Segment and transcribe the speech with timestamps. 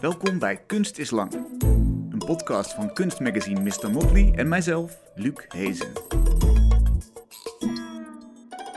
[0.00, 1.32] Welkom bij Kunst is Lang,
[2.10, 3.90] een podcast van kunstmagazine Mr.
[3.90, 5.92] Motley en mijzelf, Luc Hezen.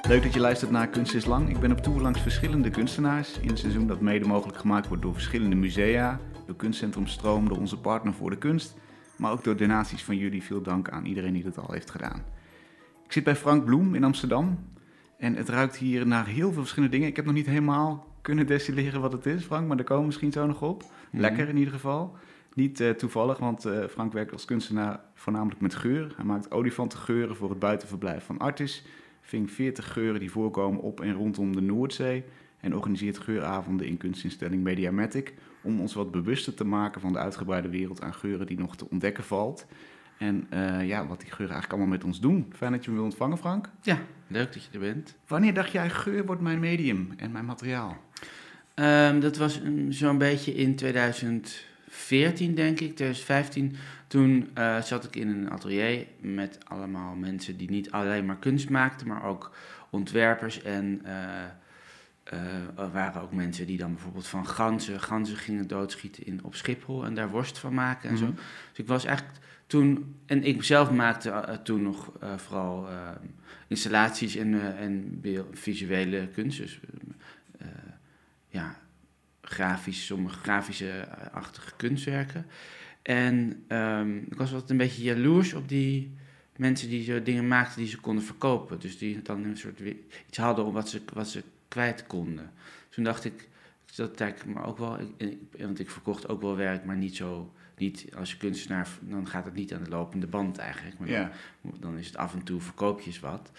[0.08, 1.50] Leuk dat je luistert naar Kunst is Lang.
[1.50, 5.04] Ik ben op tour langs verschillende kunstenaars in een seizoen dat mede mogelijk gemaakt wordt
[5.04, 8.76] door verschillende musea, door Kunstcentrum Stroom, door onze partner voor de kunst,
[9.18, 10.44] maar ook door donaties van jullie.
[10.44, 12.24] Veel dank aan iedereen die dat al heeft gedaan.
[13.06, 14.60] Ik zit bij Frank Bloem in Amsterdam
[15.18, 17.10] en het ruikt hier naar heel veel verschillende dingen.
[17.10, 20.08] Ik heb nog niet helemaal kunnen destilleren wat het is, Frank, maar daar komen we
[20.08, 20.84] misschien zo nog op.
[21.12, 22.16] Lekker in ieder geval.
[22.54, 26.14] Niet eh, toevallig, want eh, Frank werkt als kunstenaar voornamelijk met geur.
[26.16, 28.86] Hij maakt olifantengeuren voor het buitenverblijf van Artis.
[29.22, 32.24] Ving 40 geuren die voorkomen op en rondom de Noordzee.
[32.60, 35.34] En organiseert geuravonden in kunstinstelling Mediamatic.
[35.64, 38.90] Om ons wat bewuster te maken van de uitgebreide wereld aan geuren die nog te
[38.90, 39.66] ontdekken valt.
[40.18, 42.54] En eh, ja, wat die geuren eigenlijk allemaal met ons doen.
[42.56, 43.70] Fijn dat je me wil ontvangen, Frank.
[43.82, 45.16] Ja, leuk dat je er bent.
[45.28, 47.98] Wanneer dacht jij, geur wordt mijn medium en mijn materiaal?
[48.76, 53.76] Um, dat was zo'n beetje in 2014, denk ik, 2015.
[54.08, 58.70] Toen uh, zat ik in een atelier met allemaal mensen die niet alleen maar kunst
[58.70, 59.56] maakten, maar ook
[59.90, 60.62] ontwerpers.
[60.62, 61.12] En uh,
[62.76, 67.06] er waren ook mensen die dan bijvoorbeeld van ganzen, ganzen gingen doodschieten in, op Schiphol
[67.06, 68.36] en daar worst van maken en mm -hmm.
[68.36, 68.42] zo.
[68.70, 69.26] Dus ik was echt
[69.68, 73.10] toen, en ik zelf maakte uh, toen nog uh, vooral uh,
[73.68, 76.58] installaties en, en visuele kunst.
[76.58, 76.80] Dus
[78.54, 78.76] ja,
[79.42, 82.46] grafisch, sommige grafische-achtige kunstwerken.
[83.02, 86.16] En um, ik was altijd een beetje jaloers op die
[86.56, 88.80] mensen die zo dingen maakten die ze konden verkopen.
[88.80, 89.80] Dus die dan een soort
[90.28, 92.52] iets hadden om wat ze, wat ze kwijt konden.
[92.90, 93.50] Toen dacht ik,
[93.96, 97.54] dat lijkt me ook wel, ik, want ik verkocht ook wel werk, maar niet zo,
[97.78, 101.00] niet als je kunstenaar, dan gaat het niet aan de lopende band eigenlijk.
[101.00, 101.32] Maar Ja.
[101.62, 103.52] dan, dan is het af en toe verkoop je eens wat.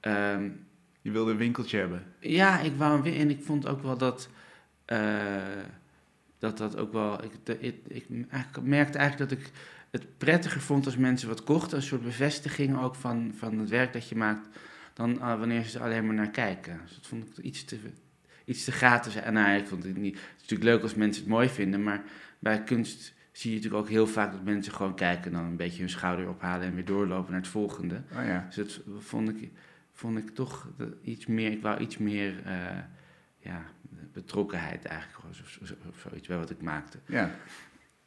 [0.00, 0.66] Um,
[1.02, 2.04] Je wilde een winkeltje hebben.
[2.20, 4.28] ja, ik wou en ik vond ook wel dat,
[6.38, 8.06] dat dat ook wel, ik, de, ik, ik
[8.62, 9.50] merkte eigenlijk dat ik
[9.90, 13.92] het prettiger vond als mensen wat kochten, een soort bevestiging ook van, van het werk
[13.92, 14.48] dat je maakt,
[14.92, 16.80] dan uh, wanneer ze er alleen maar naar kijken.
[16.82, 17.78] Dus dat vond ik iets te,
[18.44, 19.14] iets te gratis.
[19.14, 20.14] En nou, ik vond het niet.
[20.14, 22.02] Het is natuurlijk leuk als mensen het mooi vinden, maar
[22.38, 25.56] bij kunst zie je natuurlijk ook heel vaak dat mensen gewoon kijken en dan een
[25.56, 28.02] beetje hun schouder ophalen en weer doorlopen naar het volgende.
[28.12, 28.48] Oh ja.
[28.54, 29.50] Dus dat vond ik,
[29.92, 30.68] vond ik toch
[31.02, 31.50] iets meer.
[31.50, 32.78] Ik wou iets meer uh,
[33.38, 33.62] ja,
[34.12, 36.98] betrokkenheid eigenlijk, of, of, of zoiets bij wat ik maakte.
[37.06, 37.30] Ja.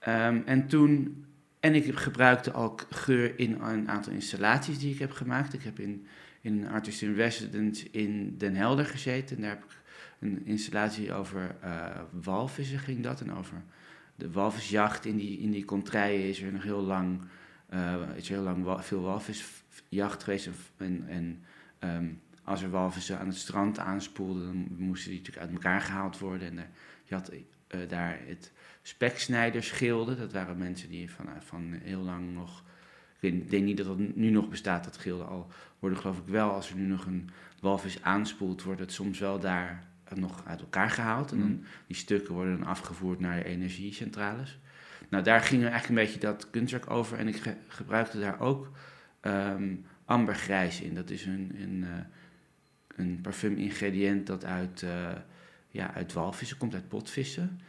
[0.08, 1.26] Um, en toen.
[1.60, 5.54] En ik gebruikte al geur in een aantal installaties die ik heb gemaakt.
[5.54, 6.06] Ik heb in,
[6.42, 9.36] in een Artist in Residence in Den Helder gezeten.
[9.36, 9.82] En daar heb ik
[10.20, 13.22] een installatie over uh, walvissen ging dat.
[13.22, 13.62] En over
[14.16, 17.22] de walvisjacht in die, in die contraien is er nog heel lang,
[17.74, 20.50] uh, is heel lang wa veel walvisjacht geweest.
[20.78, 21.44] En, en
[21.80, 26.20] um, als er walvissen aan het strand aanspoelden, dan moesten die natuurlijk uit elkaar gehaald
[26.20, 26.58] worden.
[26.58, 26.70] En
[27.04, 28.52] je had uh, daar het
[28.82, 30.16] speksnijdersgilde.
[30.16, 32.64] Dat waren mensen die van, van heel lang nog...
[33.20, 35.48] Ik denk niet dat dat nu nog bestaat, dat gilde al.
[35.80, 37.30] Worden geloof ik wel, als er nu nog een
[37.60, 39.84] walvis aanspoelt, wordt het soms wel daar
[40.14, 41.32] nog uit elkaar gehaald.
[41.32, 44.60] En dan, die stukken worden dan afgevoerd naar de energiecentrales.
[45.10, 47.18] Nou, daar ging er eigenlijk een beetje dat kunstwerk over.
[47.18, 48.72] En ik ge gebruikte daar ook
[49.22, 50.96] um, ambergrijs in.
[50.96, 51.86] Dat is een, een,
[52.96, 55.12] een parfum-ingrediënt dat uit, uh,
[55.70, 57.60] ja, uit walvissen komt, uit potvissen.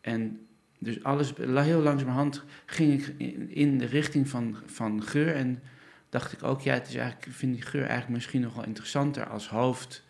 [0.00, 0.46] En
[0.78, 3.14] dus alles, heel langzamerhand ging ik
[3.48, 5.34] in, de richting van, van geur.
[5.34, 5.62] En
[6.08, 9.26] dacht ik ook, ja, het is eigenlijk, vind die geur eigenlijk misschien nog wel interessanter
[9.26, 10.08] als hoofd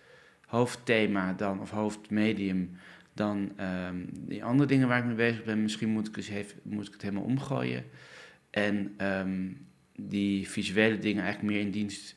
[0.51, 2.71] hoofdthema dan, of hoofdmedium
[3.13, 5.63] dan um, die andere dingen waar ik mee bezig ben.
[5.63, 7.85] Misschien moet ik, eens even, moet ik het helemaal omgooien.
[8.51, 9.67] En um,
[9.97, 12.17] die visuele dingen eigenlijk meer in dienst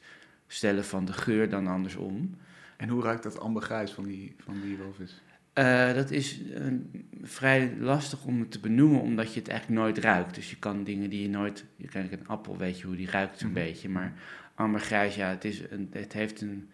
[0.54, 2.38] stellen van de geur dan andersom.
[2.78, 5.22] En hoe ruikt dat ambergrijs van die, van die walvis?
[5.58, 6.74] Uh, dat is uh,
[7.22, 10.36] vrij lastig om het te benoemen, omdat je het eigenlijk nooit ruikt.
[10.36, 11.66] Dus je kan dingen die je nooit...
[11.76, 13.64] Je kan een appel, weet je hoe die ruikt zo'n mm -hmm.
[13.64, 13.90] beetje.
[13.90, 14.14] Maar
[14.56, 16.70] ambergrijs, ja, het, is een, het heeft een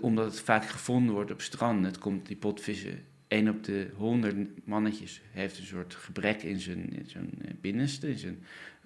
[0.00, 1.84] omdat het vaak gevonden wordt op stranden.
[1.84, 6.92] Het komt die potvissen, één op de honderd mannetjes heeft een soort gebrek in zijn,
[6.92, 7.30] in zijn
[7.60, 8.42] binnenste, in zijn,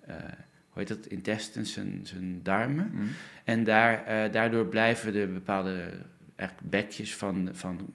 [0.09, 0.15] uh,
[0.73, 2.91] hoe heet dat, intestines, zijn, zijn darmen.
[2.93, 3.09] Mm.
[3.45, 5.89] En daar, uh, daardoor blijven er bepaalde
[6.37, 7.93] echt bekjes van, van,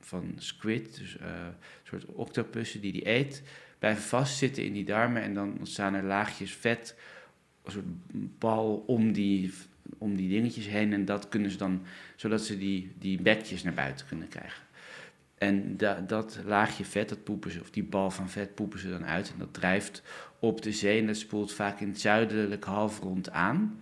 [0.00, 3.42] van squid, dus uh, een soort octopussen die die eet,
[3.78, 6.96] blijven vastzitten in die darmen en dan ontstaan er laagjes vet,
[7.62, 9.52] een soort bal om die
[9.98, 10.92] om die dingetjes heen.
[10.92, 11.82] En dat kunnen ze dan,
[12.16, 14.62] zodat ze die, die bekjes naar buiten kunnen krijgen.
[15.34, 18.90] En da, dat laagje vet, dat poepen ze, of die bal van vet poepen ze
[18.90, 19.32] dan uit.
[19.32, 20.02] En dat drijft
[20.44, 23.78] op de zee en dat spoelt vaak in het zuidelijke halfrond aan.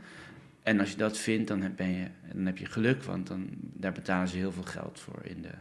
[0.63, 3.49] En als je dat vindt, dan heb, ben je, dan heb je geluk, want dan,
[3.59, 5.55] daar betalen ze heel veel geld voor in de,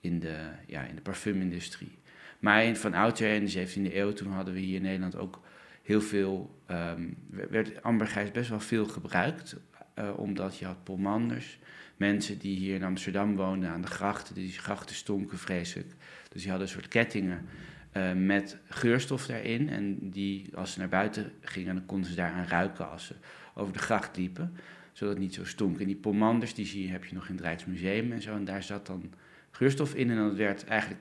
[0.00, 0.36] in de,
[0.66, 1.98] ja, in de parfumindustrie.
[2.38, 5.40] Maar in, van oudsher in de 17e eeuw, toen hadden we hier in Nederland ook
[5.82, 9.56] heel veel, ehm, werd ambergrijs best wel veel gebruikt.
[9.98, 11.58] Uh, omdat je had polmanders,
[11.96, 14.34] mensen die hier in Amsterdam woonden aan de grachten.
[14.34, 15.94] Die grachten stonken vreselijk.
[16.28, 17.44] Dus die hadden een soort kettingen
[17.96, 19.68] uh, met geurstof daarin.
[19.68, 23.14] En die, als ze naar buiten gingen, dan konden ze daaraan ruiken als ze
[23.54, 24.56] over de gracht liepen.
[24.92, 25.80] Zodat het niet zo stonk.
[25.80, 28.34] En die pomanders, die zie je, heb je nog in het Rijksmuseum en zo.
[28.34, 29.12] En daar zat dan
[29.50, 30.10] geurstof in.
[30.10, 31.00] En dat werd eigenlijk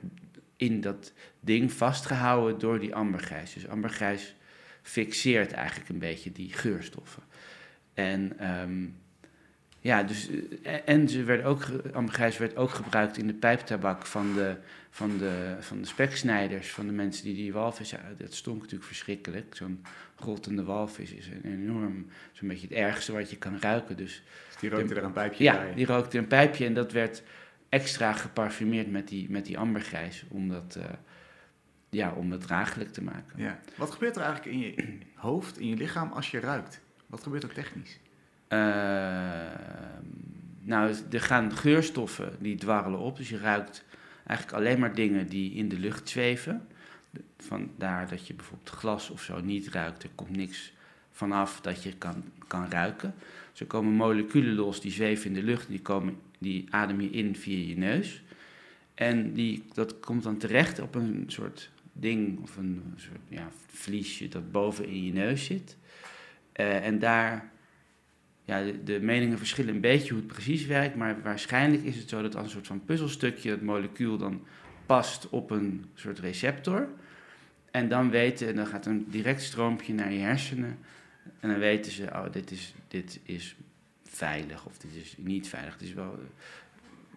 [0.55, 3.53] in dat ding vastgehouden door die ambergrijs.
[3.53, 4.35] Dus ambergrijs
[4.81, 7.23] fixeert eigenlijk een beetje die geurstoffen.
[7.93, 8.95] En um,
[9.85, 10.29] ja, dus,
[10.63, 14.55] eh, en ze werd ook, ambergrijs werd ook gebruikt in de pijptabak van de,
[14.95, 17.93] van, de, van de speksnijders, van de mensen die die walvis...
[18.17, 19.55] Dat stonk natuurlijk verschrikkelijk.
[19.55, 19.81] Zo'n
[20.15, 23.97] grottende walvis is een enorm, zo'n beetje het ergste wat je kan ruiken.
[23.97, 24.23] Dus,
[24.59, 25.69] die rookte er een pijpje ja, bij?
[25.69, 27.23] Ja, die rookte een pijpje en dat werd
[27.69, 30.83] extra geparfumeerd met die, met die ambergrijs, om dat, uh,
[31.89, 33.39] ja, om het draaglijk te maken.
[33.39, 33.59] Ja.
[33.75, 36.81] Wat gebeurt er eigenlijk in je hoofd, in je lichaam, als je ruikt?
[37.05, 37.99] Wat gebeurt er technisch?
[38.49, 38.59] Uh,
[40.61, 43.17] nou, er gaan geurstoffen die dwarrelen op.
[43.17, 43.85] Dus je ruikt
[44.27, 46.67] eigenlijk alleen maar dingen die in de lucht zweven.
[47.37, 50.03] Vandaar dat je bijvoorbeeld glas of zo niet ruikt.
[50.03, 50.73] Er komt niks
[51.11, 53.13] vanaf dat je kan, kan ruiken.
[53.51, 55.67] Dus er komen moleculen los die zweven in de lucht.
[55.67, 58.23] Die, komen, die adem je in via je neus.
[58.93, 64.27] En die, dat komt dan terecht op een soort ding of een soort ja, vliesje
[64.27, 65.77] dat boven in je neus zit.
[66.55, 67.51] Uh, en daar
[68.45, 72.21] ja, de, meningen verschillen een beetje hoe het precies werkt, maar waarschijnlijk is het zo
[72.21, 74.43] dat als een soort van puzzelstukje het molecuul dan
[74.85, 76.87] past op een soort receptor.
[77.71, 80.77] En dan weten, en dan gaat een direct stroompje naar je hersenen.
[81.39, 83.55] En dan weten ze, oh, dit is, dit is
[84.03, 85.73] veilig of dit is niet veilig.
[85.73, 86.19] Het is wel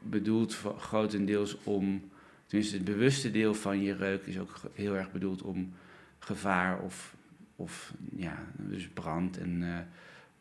[0.03, 2.11] bedoeld voor, grotendeels om,
[2.47, 5.73] tenminste het bewuste deel van je reuk is ook heel erg bedoeld om
[6.19, 7.15] gevaar of,
[7.57, 9.63] of ja, dus brand en...
[9.63, 9.79] Uh,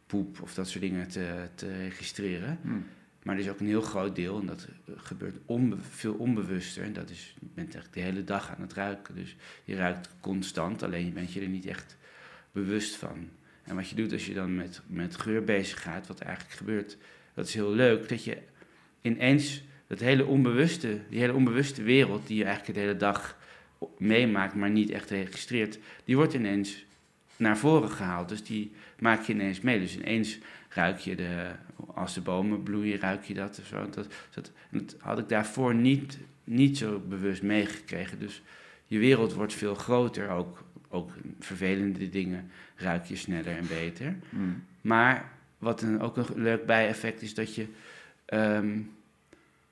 [0.08, 2.60] poep of dat soort dingen te, te registreren.
[2.62, 2.86] Hmm.
[3.24, 6.84] Maar er is ook een heel groot deel, en dat gebeurt onbe veel onbewuster.
[6.84, 9.16] En dat is, je bent eigenlijk de hele dag aan het ruiken.
[9.16, 11.98] Dus je ruikt constant, alleen je bent je er niet echt
[12.52, 13.30] bewust van.
[13.64, 16.98] En wat je doet als je dan met, met geur bezig gaat, wat eigenlijk gebeurt,
[17.34, 18.38] dat is heel leuk, dat je
[19.02, 23.38] ineens dat hele onbewuste, die hele onbewuste wereld die je eigenlijk de hele dag
[23.98, 26.86] meemaakt, maar niet echt registreert, die wordt ineens
[27.38, 28.30] naar voren gehaald.
[28.30, 29.80] Dus die maak je ineens mee.
[29.80, 30.40] Dus ineens
[30.70, 31.52] ruik je de,
[31.94, 33.90] als de bomen bloeien, ruik je dat of zo.
[33.90, 38.20] Dat, dat, dat had ik daarvoor niet, niet zo bewust meegekregen.
[38.20, 38.42] Dus
[38.86, 44.16] je wereld wordt veel groter, ook, ook vervelende dingen ruik je sneller en beter.
[44.30, 44.64] Mm.
[44.82, 47.68] Maar wat een, ook een leuk bijeffect is dat je
[48.26, 48.80] ehm,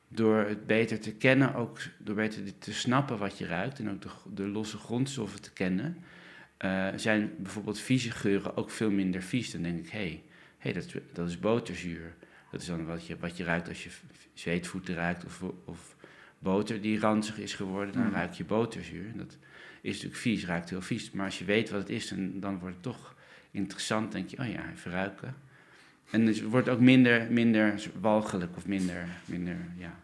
[0.08, 4.02] door het beter te kennen, ook door beter te snappen wat je ruikt en ook
[4.02, 5.98] de, de losse grondstoffen te kennen,
[6.60, 9.52] uh, zijn bijvoorbeeld vieze geuren ook veel minder vies.
[9.52, 10.24] Dan denk ik, hé, hey,
[10.58, 12.14] hey, dat, dat is boterzuur.
[12.52, 13.90] Dat is dan wat je, wat je ruikt als je
[14.34, 15.96] zweetvoeten ruikt of, of
[16.40, 18.14] boter die ranzig is geworden, dan mm.
[18.14, 19.12] ruik je boterzuur.
[19.16, 19.38] Dat
[19.82, 21.12] is natuurlijk vies, ruikt heel vies.
[21.12, 23.16] Maar als je weet wat het is, dan, dan wordt het toch
[23.52, 24.12] interessant.
[24.12, 25.36] denk je, oh ja, even ruiken.
[26.10, 30.00] En het wordt ook minder, minder walgelijk of minder, minder, ja,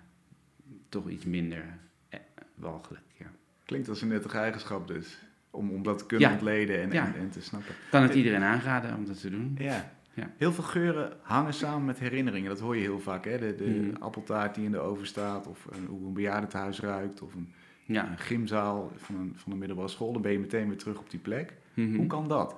[0.89, 1.63] toch iets minder
[2.09, 2.19] eh,
[2.56, 3.31] walgelijk, ja.
[3.65, 5.18] Klinkt als een nuttige eigenschap dus
[5.51, 7.76] om, om dat te kunnen ontleden en, en, te snappen.
[7.90, 9.56] Kan het iedereen aanraden om dat te doen?
[9.57, 9.92] Ja.
[10.14, 10.31] ja.
[10.37, 12.49] Heel veel geuren hangen samen met herinneringen.
[12.49, 13.26] Dat hoor je heel vaak.
[13.26, 13.40] Hè?
[13.40, 13.95] De, de mm.
[13.99, 17.54] appeltaart die in de oven staat, of een, hoe een bejaardentehuis ruikt, of een,
[17.85, 18.09] ja.
[18.09, 20.14] een gymzaal van een, van een middelbare school.
[20.14, 21.54] Dan ben je meteen weer terug op die plek.
[21.73, 21.95] Mhm.
[21.95, 22.56] Hoe kan dat?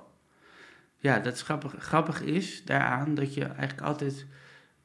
[0.98, 4.26] Ja, dat is grappig, grappig is daaraan dat je eigenlijk altijd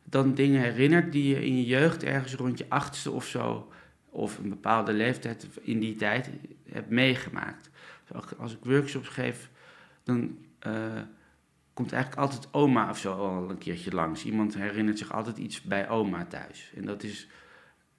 [0.04, 3.72] dan dingen herinnert die je in je jeugd ergens rond je achtste of zo,
[4.10, 6.30] of een bepaalde leeftijd in die tijd
[6.70, 7.70] hebt meegemaakt
[8.38, 9.50] als ik workshops geef,
[10.04, 10.38] dan
[10.68, 11.02] uh,
[11.74, 14.26] komt eigenlijk altijd oma of zo al een keertje langs.
[14.26, 16.72] Iemand herinnert zich altijd iets bij oma thuis.
[16.76, 17.28] En dat is.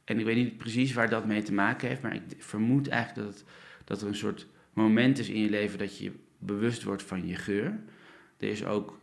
[0.05, 3.26] En ik weet niet precies waar dat mee te maken heeft, maar ik vermoed eigenlijk
[3.26, 3.45] dat,
[3.85, 7.37] dat er een soort moment is in je leven dat je bewust wordt van je
[7.37, 7.81] geur.
[8.37, 8.99] Er is ook,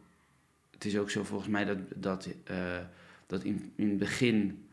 [0.72, 2.78] het is ook zo volgens mij dat, dat, uh,
[3.28, 4.68] dat in, in het begin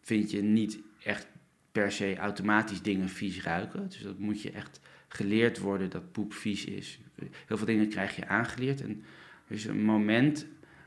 [0.00, 1.26] vind je niet echt
[1.72, 3.88] per se automatisch dingen vies ruiken.
[3.88, 6.98] Dus dat moet je echt geleerd worden dat poep vies is.
[7.46, 8.80] Heel veel dingen krijg je aangeleerd.
[8.80, 9.04] En
[9.48, 10.46] er is een moment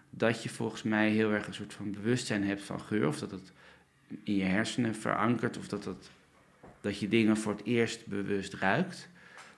[0.10, 3.08] dat je volgens mij heel erg een soort van bewustzijn hebt van geur.
[3.08, 3.51] Of dat het
[4.24, 5.58] in je hersenen verankert.
[5.58, 6.10] Of dat, het,
[6.82, 9.10] dat je dingen voor het eerst bewust ruikt.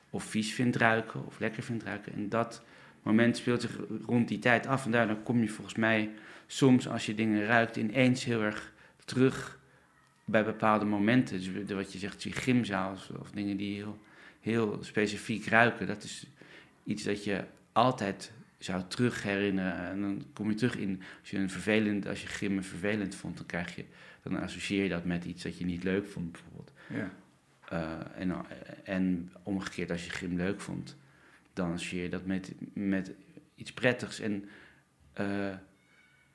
[0.09, 1.25] Of vies vindt ruiken.
[1.25, 2.13] Of lekker vindt ruiken.
[2.13, 2.63] En dat
[3.03, 4.85] moment speelt zich rond die tijd af.
[4.85, 6.09] En daardoor kom je volgens mij
[6.47, 8.73] soms als je dingen ruikt ineens heel erg
[9.05, 9.59] terug
[10.25, 13.99] bij bepaalde momenten, dus wat je zegt, die gymzaal of, of dingen die heel,
[14.43, 16.25] heel specifiek ruiken, dat is
[16.83, 19.89] iets dat je altijd zou terug herinneren.
[19.89, 23.37] En dan kom je terug in, als je een vervelend, als je gymmen vervelend vond,
[23.37, 23.85] dan krijg je,
[24.23, 26.71] dan associeer je dat met iets dat je niet leuk vond, bijvoorbeeld.
[26.89, 27.11] Ja.
[27.73, 28.45] Uh, en,
[28.83, 30.97] en omgekeerd, als je gym leuk vond,
[31.53, 33.11] dan associeer je dat met, met
[33.55, 34.19] iets prettigs.
[34.19, 34.49] En
[35.19, 35.55] uh,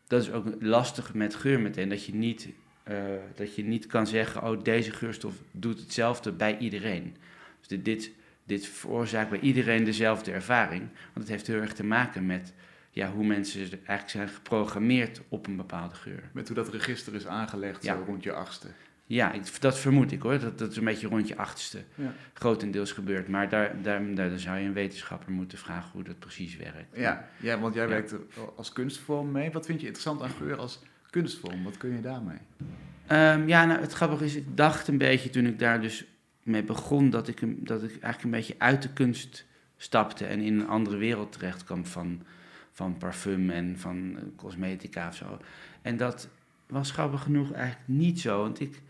[0.06, 2.48] dat is ook lastig met geur meteen, dat je niet,
[2.88, 2.96] uh,
[3.34, 7.16] dat je niet kan zeggen, oh deze geurstof doet hetzelfde bij iedereen.
[7.58, 8.10] Dus dit, dit,
[8.44, 12.52] dit veroorzaakt bij iedereen dezelfde ervaring, want het heeft heel erg te maken met
[12.90, 16.30] ja, hoe mensen eigenlijk zijn geprogrammeerd op een bepaalde geur.
[16.32, 17.96] Met hoe dat register is aangelegd ja.
[17.96, 18.68] zo rond je achtste.
[19.08, 20.38] Ja, ik, dat vermoed ik hoor.
[20.38, 22.12] Dat, dat is een beetje rond je achtste ja.
[22.32, 23.28] grotendeels gebeurt.
[23.28, 26.96] Maar daar, daar, daar, zou je een wetenschapper moeten vragen hoe dat precies werkt.
[26.96, 28.14] Ja, ja want jij werkt
[28.56, 29.50] als kunstvorm mee.
[29.50, 31.64] Wat vind je interessant aan geur als kunstvorm?
[31.64, 32.38] Wat kun je daarmee?
[33.10, 36.04] Um, ja, nou het grappige is, ik dacht een beetje toen ik daar dus
[36.48, 37.10] mee begon...
[37.10, 39.44] dat ik, dat ik eigenlijk een beetje uit de kunst
[39.76, 40.26] stapte...
[40.26, 42.22] en in een andere wereld terecht kwam van,
[42.72, 45.38] van parfum en van eh, cosmetica of zo.
[45.82, 46.28] En dat
[46.66, 48.42] was grappig genoeg eigenlijk niet zo.
[48.42, 48.82] Want ik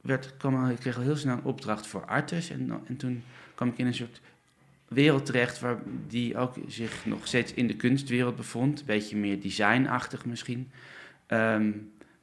[0.00, 2.50] werd, kwam, ik kreeg al heel snel een opdracht voor artes.
[2.50, 3.22] En, en toen
[3.54, 4.20] kwam ik in een soort
[4.88, 5.78] wereld terecht waar
[6.08, 8.80] die ook zich nog steeds in de kunstwereld bevond.
[8.80, 10.70] Een beetje meer designachtig misschien.
[11.26, 11.70] Ehm,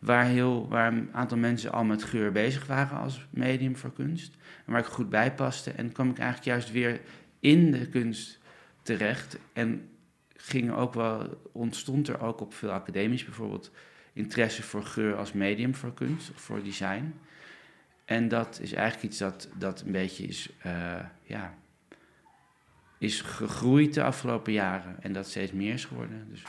[0.01, 4.38] waar, heel, waar een aantal mensen al met geur bezig waren als medium voor kunst.
[4.65, 5.72] En waar ik goed bij paste.
[5.72, 7.01] En kwam ik eigenlijk juist weer
[7.39, 8.39] in de kunst
[8.81, 9.38] terecht.
[9.53, 9.89] En
[10.36, 13.72] ging ook wel, ontstond er ook op veel academisch bijvoorbeeld
[14.13, 17.13] interesse voor geur als medium voor kunst of voor design.
[18.05, 21.53] En dat is eigenlijk iets dat, dat een beetje is, uh, ja,
[22.98, 24.96] is gegroeid de afgelopen jaren.
[25.03, 26.27] En dat steeds meer is geworden.
[26.29, 26.43] Dus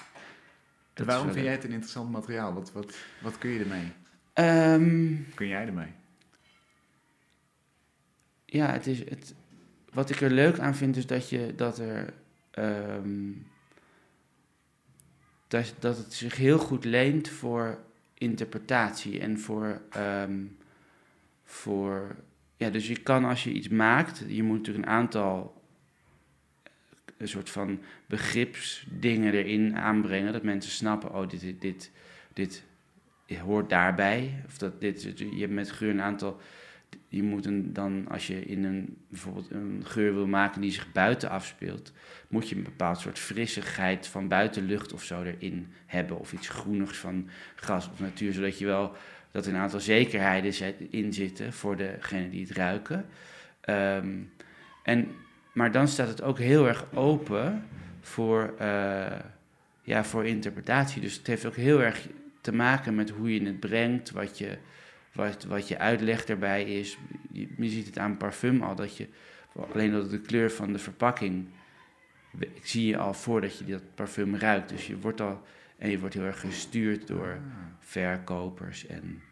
[0.94, 2.54] waarom vind jij het een interessant materiaal?
[2.54, 3.92] Wat, wat, wat kun je ermee?
[4.34, 5.92] Um, kun jij ermee?
[8.44, 9.34] Ja, het is het,
[9.92, 12.12] wat ik er leuk aan vind is dat, je, dat er...
[12.58, 13.46] Um,
[15.48, 17.78] dat, dat het zich heel goed leent voor
[18.14, 20.56] interpretatie en voor um,
[21.44, 22.16] voor.
[22.56, 25.61] Ja, dus je kan als je iets maakt, je moet natuurlijk een aantal
[27.22, 30.32] een soort van begripsdingen erin aanbrengen.
[30.32, 31.90] Dat mensen snappen, oh, dit, dit, dit,
[32.32, 32.64] dit
[33.38, 34.42] hoort daarbij.
[34.46, 36.40] Of dat dit, je hebt met geur een aantal.
[37.08, 40.92] Je moet een, dan, als je in een, bijvoorbeeld een geur wil maken die zich
[40.92, 41.92] buiten afspeelt,
[42.28, 46.18] moet je een bepaald soort frissigheid van buitenlucht of zo erin hebben.
[46.18, 48.96] Of iets groenigs van gras of natuur, zodat je wel
[49.30, 53.06] dat een aantal zekerheden in zitten voor degene die het ruiken.
[53.60, 54.18] Ehm,
[54.82, 55.08] en,
[55.52, 57.64] maar dan staat het ook heel erg open
[58.00, 59.06] voor, uh,
[59.82, 61.00] ja, voor interpretatie.
[61.00, 62.08] Dus het heeft ook heel erg
[62.40, 64.58] te maken met hoe je het brengt, wat je,
[65.12, 66.98] wat, wat je uitleg erbij is.
[67.32, 69.08] Je, je ziet het aan parfum al, dat je
[69.72, 71.46] alleen door de kleur van de verpakking
[72.62, 74.68] zie je al voordat je dat parfum ruikt.
[74.68, 75.42] Dus je wordt al
[75.78, 77.38] en je wordt heel erg gestuurd door ah.
[77.78, 78.86] verkopers.
[78.86, 79.22] En,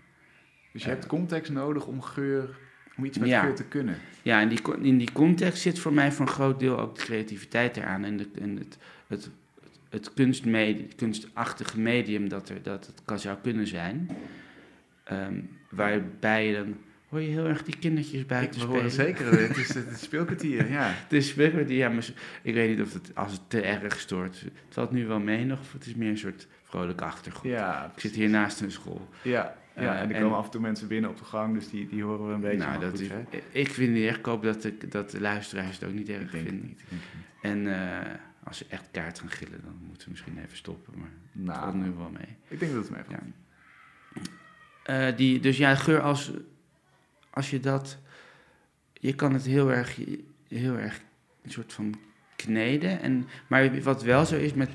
[0.73, 2.59] dus je hebt context nodig om geur,
[2.97, 3.97] om iets met geur te kunnen.
[4.23, 7.03] Ja, en die, in die context zit voor mij voor een groot deel ook de
[7.03, 8.05] creativiteit eraan.
[8.05, 9.31] En, de, en het, het,
[9.89, 14.11] het kunstmedium, kunstachtige medium dat, er, dat het kan, zou kunnen zijn.
[15.13, 16.77] Um, waarbij je dan
[17.11, 18.91] hoor je heel erg die kindertjes buiten ik spelen.
[18.91, 20.89] zeker, het is het speelkwartier, ja.
[21.03, 22.09] Het is speelkwartier, ja, maar
[22.43, 25.45] ik weet niet of het, als het te erg stoort, het valt nu wel mee
[25.45, 27.55] nog, of het is meer een soort vrolijke achtergrond.
[27.55, 29.09] Ja, ik zit hier naast een school.
[29.23, 31.89] Ja, ja en er komen af en toe mensen binnen op de gang, dus die,
[31.89, 32.67] die horen we een beetje.
[32.67, 33.09] Nou, dat is,
[33.51, 36.31] ik vind het erg, ik hoop dat de, dat de luisteraars het ook niet erg
[36.31, 36.61] vinden.
[36.61, 36.83] Niet.
[37.43, 37.99] En uh,
[38.45, 41.61] als ze echt kaart gaan gillen, dan moeten we misschien even stoppen, maar nou, het
[41.61, 42.37] valt nu wel mee.
[42.49, 43.19] Ik denk dat het mee valt.
[44.85, 45.09] Ja.
[45.09, 46.33] Uh, die, dus ja, geur als
[47.31, 47.99] als je dat.
[48.93, 49.99] Je kan het heel erg,
[50.49, 51.01] heel erg
[51.43, 51.95] een soort van
[52.37, 53.01] kneden.
[53.01, 54.71] En, maar wat wel zo is met,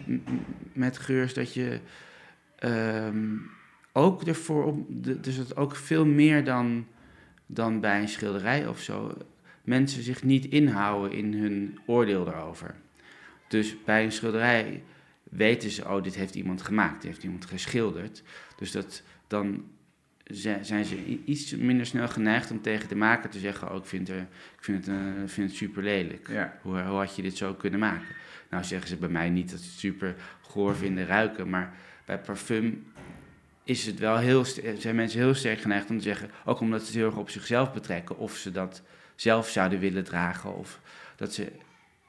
[0.74, 1.80] met geur, is dat je
[2.64, 3.50] um,
[3.98, 4.86] ook ervoor op.
[5.24, 6.88] Dus het ook veel meer dan,
[7.46, 9.18] dan bij een schilderij of zo.
[9.64, 12.75] Mensen zich niet inhouden in hun oordeel daarover.
[13.48, 14.84] Dus bij een schilderij
[15.24, 18.24] weten ze, oh, dit heeft iemand gemaakt, dit heeft iemand geschilderd.
[18.58, 19.64] Dus dat, dan
[20.62, 24.10] zijn ze iets minder snel geneigd om tegen de maker te zeggen: Oh, ik vind,
[24.10, 24.20] er,
[24.58, 26.28] ik vind, het, uh, vind het super lelijk.
[26.62, 28.16] Hoe, hoe, had je dit zo kunnen maken?
[28.50, 31.74] Nou zeggen ze bij mij niet dat ze het super goor vinden ruiken, maar
[32.06, 32.86] bij parfum
[33.66, 34.46] is het wel heel
[34.78, 37.30] zijn mensen heel sterk geneigd om te zeggen, ook omdat ze het heel erg op
[37.30, 38.82] zichzelf betrekken, of ze dat
[39.16, 40.56] zelf zouden willen dragen.
[40.56, 40.80] Of
[41.16, 41.52] dat ze,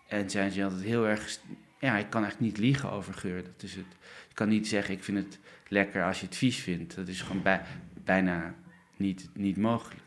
[0.06, 1.38] en zijn ze altijd heel erg.
[1.80, 3.42] Ja, ik kan echt niet liegen over geur.
[3.42, 3.86] Dat is het.
[4.28, 6.96] Je kan niet zeggen, ik vind het lekker als je het vies vindt.
[6.96, 7.62] Dat is gewoon bij,
[8.04, 8.54] bijna
[8.96, 10.02] niet, niet mogelijk.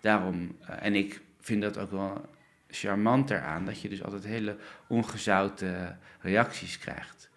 [0.00, 2.26] Daarom, eh, en ik vind dat ook wel
[2.68, 4.56] charmant eraan, dat je dus altijd hele
[4.86, 7.30] ongezouten reacties krijgt.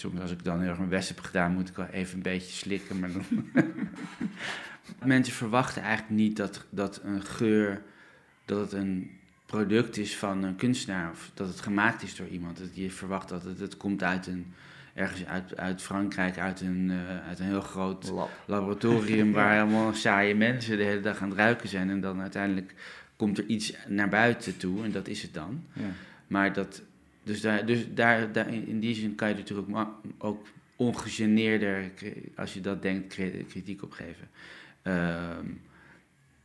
[0.00, 2.22] Soms als ik dan heel erg mijn best heb gedaan, moet ik wel even een
[2.22, 2.98] beetje slikken.
[2.98, 3.24] Maar dan
[5.04, 7.82] Mensen verwachten eigenlijk niet dat, dat een geur,
[8.44, 9.10] dat het een
[9.46, 12.58] product is van een kunstenaar of dat het gemaakt is door iemand.
[12.58, 14.54] Dat je verwacht dat het, het komt uit een,
[14.94, 18.12] ergens uit, uit Frankrijk, uit een, uh, uit een heel groot
[18.46, 21.90] laboratorium waar helemaal saaie mensen de hele dag aan het ruiken zijn.
[21.90, 22.74] En dan uiteindelijk
[23.16, 25.64] komt er iets naar buiten toe en dat is het dan.
[25.72, 25.90] Ja.
[26.26, 26.82] Maar dat,
[27.26, 31.90] dus, daar, dus daar, daar, in die zin kan je natuurlijk ook, ook ongegeneerder,
[32.36, 33.14] als je dat denkt,
[33.48, 34.28] kritiek op geven.
[34.82, 35.46] Ehm,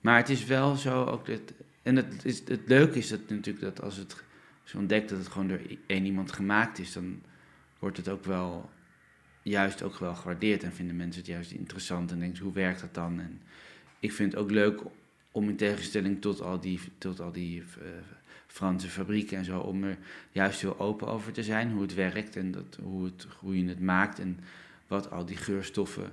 [0.01, 1.53] maar het is wel zo ook dat.
[1.81, 4.23] En het, is, het leuke is dat natuurlijk dat als het
[4.63, 7.21] zo ontdekt dat het gewoon door één iemand gemaakt is, dan
[7.79, 8.69] wordt het ook wel
[9.41, 12.93] juist ook wel gewaardeerd en vinden mensen het juist interessant en denken hoe werkt dat
[12.93, 13.19] dan?
[13.19, 13.41] En
[13.99, 14.81] ik vind het ook leuk
[15.31, 17.65] om in tegenstelling tot al die, tot al die uh,
[18.51, 19.97] Franse fabrieken en zo, om er
[20.31, 23.69] juist heel open over te zijn, hoe het werkt en dat, hoe, het, hoe je
[23.69, 24.39] het maakt en
[24.87, 26.11] wat al die geurstoffen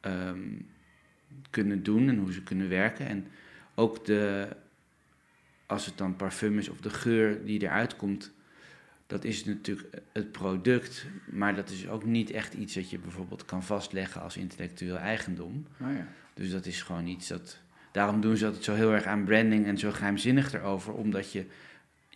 [0.00, 0.52] ehm,
[1.50, 3.06] kunnen doen en hoe ze kunnen werken.
[3.06, 3.26] En
[3.74, 4.48] ook de,
[5.66, 8.32] als het dan parfum is of de geur die eruit komt,
[9.06, 13.44] dat is natuurlijk het product, maar dat is ook niet echt iets dat je bijvoorbeeld
[13.44, 15.66] kan vastleggen als intellectueel eigendom.
[15.80, 16.06] Oh ja.
[16.34, 17.58] Dus dat is gewoon iets dat.
[17.92, 21.46] Daarom doen ze dat zo heel erg aan branding en zo geheimzinnig erover, omdat je.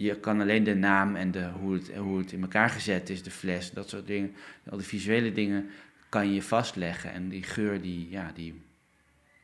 [0.03, 3.23] Je kan alleen de naam en de, hoe, het, hoe het in elkaar gezet is,
[3.23, 4.35] de fles, dat soort dingen,
[4.71, 5.71] al die visuele dingen,
[6.09, 7.13] kan je vastleggen.
[7.13, 8.63] En die geur, die, ja, die,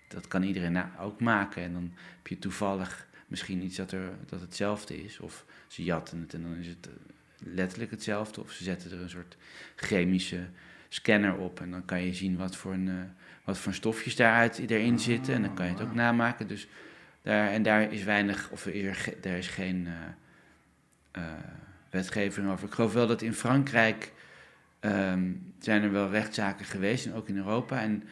[0.09, 1.63] dat kan iedereen ook maken.
[1.63, 5.21] En dan heb je toevallig misschien iets dat, er, dat hetzelfde is.
[5.21, 6.93] Of ze jatten het en dan is het eh,
[7.55, 8.41] letterlijk hetzelfde.
[8.41, 9.37] Of ze zetten er een soort
[9.77, 10.47] chemische
[10.89, 11.61] scanner op.
[11.61, 12.95] En dan kan je zien wat voor, een, uh,
[13.45, 15.35] wat voor stofjes daaruit erin zitten.
[15.35, 16.47] En dan kan je het ook namaken.
[16.47, 16.69] Dus
[17.23, 19.93] daar, en daar is weinig, of er, daar is geen uh,
[21.91, 22.67] wetgeving over.
[22.67, 24.13] Ik geloof wel dat in Frankrijk
[24.81, 27.07] um, zijn er wel rechtszaken geweest.
[27.07, 27.81] En ook in Europa.
[27.81, 28.03] En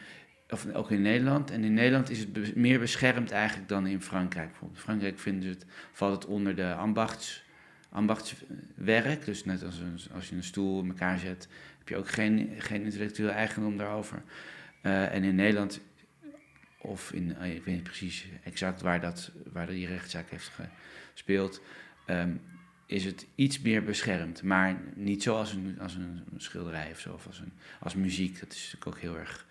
[0.49, 1.51] of ook in Nederland.
[1.51, 4.47] En in Nederland is het meer beschermd eigenlijk dan in Frankrijk.
[4.47, 7.43] Bijvoorbeeld Frankrijk vinden het, valt het onder de ambachts,
[7.89, 9.25] ambachtswerk.
[9.25, 9.81] Dus net als,
[10.13, 14.21] als je een stoel in elkaar zet, heb je ook geen, geen intellectueel eigendom daarover.
[14.81, 15.81] Uh, en in Nederland,
[16.77, 20.51] of in, uh, ik weet niet precies exact waar, dat, waar die rechtszaak heeft
[21.13, 21.61] gespeeld,
[22.07, 22.41] um,
[22.87, 24.43] is het iets meer beschermd.
[24.43, 28.39] Maar niet zoals een, als een schilderij of zo, of als, een, als muziek.
[28.39, 29.45] Dat is natuurlijk ook heel erg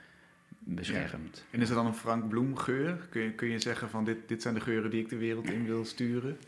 [0.59, 1.45] beschermd.
[1.51, 3.07] En is er dan een Frank Bloem geur?
[3.11, 5.51] Kun je, kun je zeggen van dit, dit zijn de geuren die ik de wereld
[5.51, 6.39] in wil sturen?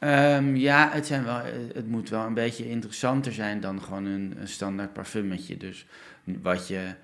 [0.00, 1.40] Um, ja, het, zijn wel,
[1.74, 5.56] het moet wel een beetje interessanter zijn dan gewoon een, een standaard parfummetje.
[5.56, 5.86] Dus
[6.24, 6.94] wat je...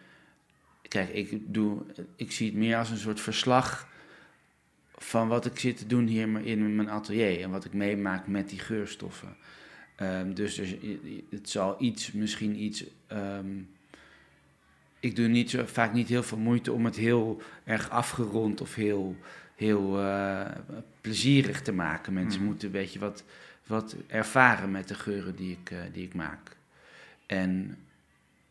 [0.88, 1.82] Kijk, ik, doe,
[2.16, 3.88] ik zie het meer als een soort verslag
[5.02, 7.42] van wat ik zit te doen hier in mijn atelier.
[7.42, 9.36] En wat ik meemaak met die geurstoffen.
[10.00, 10.76] Um, dus er,
[11.30, 12.84] het zal iets, misschien iets...
[13.12, 13.68] Um,
[15.00, 18.74] ik doe niet zo, vaak niet heel veel moeite om het heel erg afgerond of
[18.74, 19.16] heel,
[19.56, 20.46] heel uh,
[21.00, 22.12] plezierig te maken.
[22.12, 22.48] Mensen hmm.
[22.48, 23.24] moeten een beetje wat,
[23.66, 26.56] wat ervaren met de geuren die ik, uh, die ik maak.
[27.26, 27.78] En,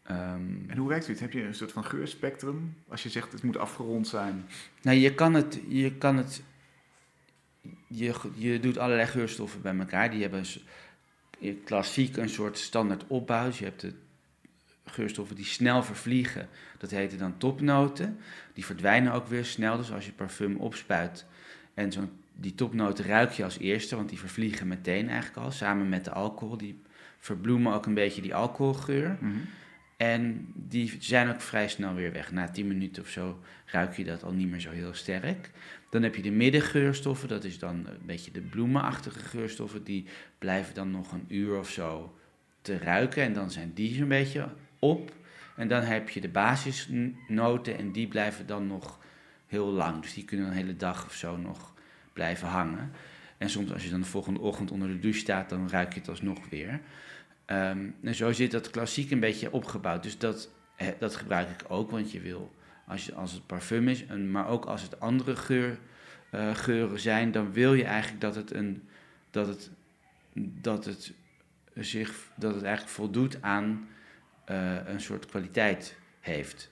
[0.10, 1.20] um, en hoe werkt het?
[1.20, 2.76] Heb je een soort van geurspectrum?
[2.88, 4.46] Als je zegt het moet afgerond zijn.
[4.82, 5.60] Nou, je kan het.
[5.68, 6.44] Je, kan het
[7.88, 10.12] je, je doet allerlei geurstoffen bij elkaar.
[10.12, 10.44] Die hebben
[11.64, 13.46] klassiek een soort standaard opbouw.
[13.46, 13.96] Dus je hebt het
[14.86, 18.18] geurstoffen die snel vervliegen, dat heten dan topnoten.
[18.54, 21.26] Die verdwijnen ook weer snel, dus als je parfum opspuit
[21.74, 25.90] en zo'n die topnoten ruik je als eerste, want die vervliegen meteen eigenlijk al, samen
[25.90, 26.58] met de alcohol.
[26.58, 26.82] Die
[27.20, 29.18] verbloemen ook een beetje die alcoholgeur.
[29.20, 29.38] Mhm.
[30.02, 32.32] En die zijn ook vrij snel weer weg.
[32.32, 35.50] Na 10 minuten of zo ruik je dat al niet meer zo heel sterk.
[35.90, 39.84] Dan heb je de middengeurstoffen, dat is dan een beetje de bloemenachtige geurstoffen.
[39.84, 40.06] Die
[40.38, 42.18] blijven dan nog een uur of zo
[42.62, 43.24] te ruiken.
[43.24, 45.12] En dan zijn die zo'n beetje op.
[45.56, 49.00] En dan heb je de basisnoten en die blijven dan nog
[49.48, 50.02] heel lang.
[50.02, 51.74] Dus die kunnen een hele dag of zo nog
[52.14, 52.92] blijven hangen.
[53.38, 56.00] En soms als je dan de volgende ochtend onder de douche staat, dan ruik je
[56.00, 56.82] het alsnog weer.
[57.52, 60.04] Um, en zo zit dat klassiek een beetje opgebouwd.
[60.04, 60.50] Dus dat,
[61.00, 62.56] dat gebruik ik ook, want je wil,
[62.88, 65.78] als, je, als het parfum is, en, maar ook als het andere geur,
[66.32, 68.88] uh, geuren zijn, dan wil je eigenlijk dat het, een,
[69.32, 69.70] dat het,
[70.62, 71.14] dat het,
[71.76, 73.88] zich, dat het eigenlijk voldoet aan
[74.50, 76.72] uh, een soort kwaliteit heeft.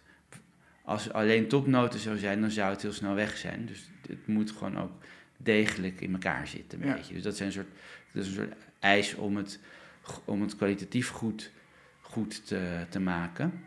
[0.84, 3.66] Als alleen topnoten zou zijn, dan zou het heel snel weg zijn.
[3.66, 4.92] Dus het moet gewoon ook
[5.38, 6.82] degelijk in elkaar zitten.
[6.82, 7.14] Een beetje.
[7.14, 7.70] Dus dat, zijn een soort,
[8.12, 9.60] dat is een soort eis om het,
[10.26, 11.52] om het kwalitatief goed,
[12.02, 13.64] goed te, te maken.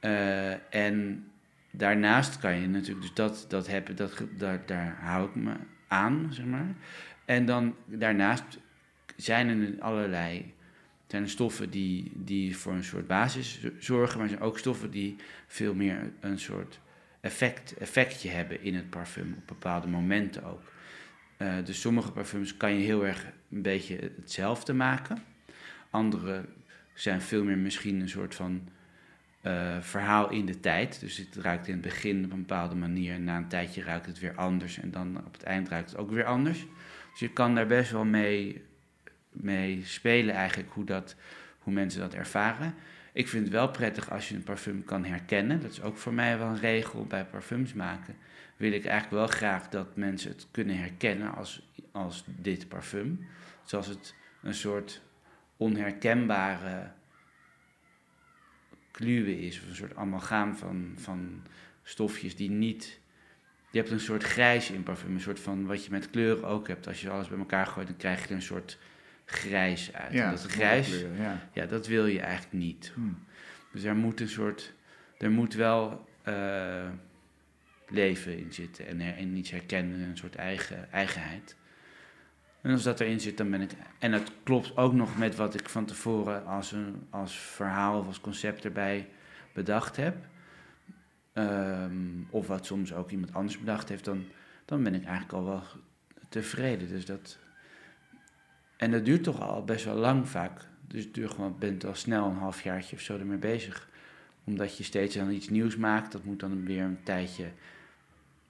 [0.00, 1.24] Uh, en
[1.70, 5.52] daarnaast kan je natuurlijk, dus dat, dat hebben, dat, daar, daar hou ik me
[5.88, 6.74] aan, zeg maar.
[7.24, 8.58] En dan daarnaast
[9.16, 10.54] zijn er allerlei
[11.06, 15.16] er stoffen die, die voor een soort basis zorgen, maar er zijn ook stoffen die
[15.46, 16.80] veel meer een soort
[17.20, 20.72] effect, effectje hebben in het parfum, op bepaalde momenten ook.
[21.36, 25.22] Eh, dus sommige parfums kan je heel erg een beetje hetzelfde maken.
[25.90, 26.44] Andere
[26.94, 28.68] zijn veel meer misschien een soort van
[29.40, 31.00] eh, verhaal in de tijd.
[31.00, 33.14] Dus het ruikt in het begin op een bepaalde manier.
[33.14, 34.78] En na een tijdje ruikt het weer anders.
[34.78, 36.66] En dan op het eind ruikt het ook weer anders.
[37.10, 38.62] Dus je kan daar best wel mee,
[39.30, 41.16] mee spelen eigenlijk hoe, dat,
[41.58, 42.74] hoe mensen dat ervaren.
[43.12, 45.60] Ik vind het wel prettig als je een parfum kan herkennen.
[45.60, 48.16] Dat is ook voor mij wel een regel bij parfums maken.
[48.56, 53.26] Wil ik eigenlijk wel graag dat mensen het kunnen herkennen als, als dit parfum.
[53.64, 55.02] Zoals het een soort
[55.60, 56.92] onherkenbare
[58.90, 59.60] kluwe is.
[59.60, 61.42] Of een soort amalgaam van, van
[61.82, 63.00] stofjes die niet...
[63.70, 65.14] Je hebt een soort grijs in parfum.
[65.14, 66.86] Een soort van wat je met kleuren ook hebt.
[66.86, 68.78] Als je alles bij elkaar gooit, dan krijg je er een soort
[69.24, 70.12] grijs uit.
[70.12, 71.04] Ja, en dat grijs,
[71.52, 72.92] ja, dat wil je eigenlijk niet.
[72.94, 73.24] Hmm.
[73.72, 74.74] Dus er moet een soort,
[75.18, 76.88] er moet wel eh,
[77.88, 81.56] leven in zitten en, her- en iets herkennen, een soort eigen, eigenheid.
[82.62, 83.70] En als dat erin zit, dan ben ik.
[83.98, 88.06] En dat klopt ook nog met wat ik van tevoren als, een, als verhaal of
[88.06, 89.08] als concept erbij
[89.52, 90.16] bedacht heb.
[91.32, 94.24] Ehm, of wat soms ook iemand anders bedacht heeft, dan,
[94.64, 95.62] dan ben ik eigenlijk al wel
[96.28, 96.88] tevreden.
[96.88, 97.38] Dus dat,
[98.76, 100.60] en dat duurt toch al best wel lang vaak.
[100.86, 103.88] Dus het duurt gewoon, bent al snel een halfjaartje of zo ermee bezig.
[104.44, 106.12] Omdat je steeds dan iets nieuws maakt.
[106.12, 107.46] Dat moet dan weer een tijdje,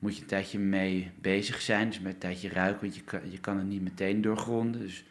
[0.01, 1.89] moet je een tijdje mee bezig zijn.
[1.89, 4.81] Dus met een tijdje ruiken, want je kan, je kan het niet meteen doorgronden.
[4.81, 5.05] Dus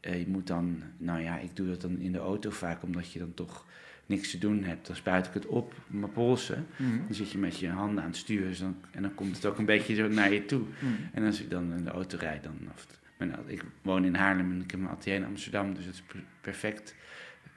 [0.00, 3.12] eh, je moet dan, nou ja, ik doe dat dan in de auto vaak, omdat
[3.12, 3.66] je dan toch
[4.06, 4.86] niks te doen hebt.
[4.86, 6.66] Dan spuit ik het op mijn polsen.
[6.76, 6.96] Mhm.
[6.96, 9.46] Dan zit je met je handen aan het stuur dus dan, en dan komt het
[9.46, 10.60] ook een beetje zo naar je toe.
[10.60, 10.92] Mhm.
[11.12, 12.58] En als ik dan in de auto rijd, dan.
[12.74, 12.86] Of,
[13.18, 16.02] mijn, ik woon in Haarlem en ik heb mijn atelier in Amsterdam, dus het is
[16.02, 16.94] per- perfect.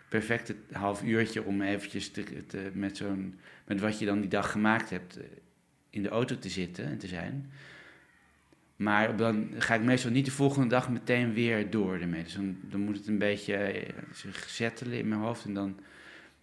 [0.10, 4.30] Perfect het half uurtje om eventjes te, te- met, zo'n, met wat je dan die
[4.30, 5.24] dag gemaakt hebt eh,
[5.92, 7.52] in de auto te zitten en te zijn.
[8.76, 12.24] Maar dan ga ik meestal niet de volgende dag meteen weer door ermee.
[12.24, 15.46] Dus dan, dan moet het een beetje eh, zich settelen in mijn hoofd.
[15.46, 15.80] En dan,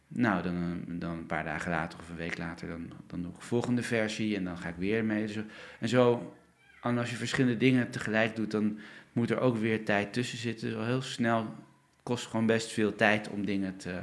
[0.09, 3.31] nou, dan, eh, dan een paar dagen later of een week later, dan, dan doe
[3.31, 5.27] ik de volgende versie en dan ga ik weer mee.
[5.27, 5.39] Dus,
[5.81, 6.35] en zo,
[6.83, 8.79] en als je verschillende dingen tegelijk doet, dan
[9.13, 10.69] moet er ook weer tijd tussen zitten.
[10.69, 11.55] Dus al heel snel
[12.03, 14.03] kost gewoon best veel tijd om dingen te,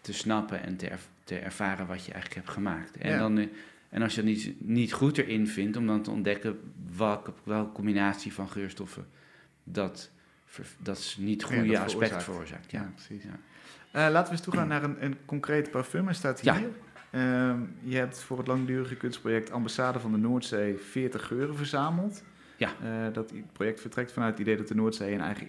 [0.00, 0.90] te snappen en te,
[1.24, 2.96] te ervaren wat je eigenlijk hebt gemaakt.
[2.96, 3.18] En, Ja.
[3.18, 3.46] dan, eh,
[3.92, 6.58] en als je dan niet, niet goed erin vindt, om dan te ontdekken
[6.96, 9.06] welke, welke combinatie van geurstoffen
[9.64, 10.10] dat,
[10.78, 12.24] dat is niet goede dat aspect veroorzaakt.
[12.24, 12.70] veroorzaakt.
[12.70, 12.92] Ja, Ja.
[12.94, 13.22] precies.
[13.22, 13.38] Ja.
[14.06, 16.08] Eh, laten we eens toegaan naar een, een concreet parfum.
[16.08, 16.68] Er staat hier.
[17.10, 22.22] Ehm, je hebt voor het langdurige kunstproject Ambassade van de Noordzee 40 geuren verzameld.
[22.56, 22.70] Ja.
[22.82, 25.48] Eh, dat project vertrekt vanuit het idee dat de Noordzee een eigen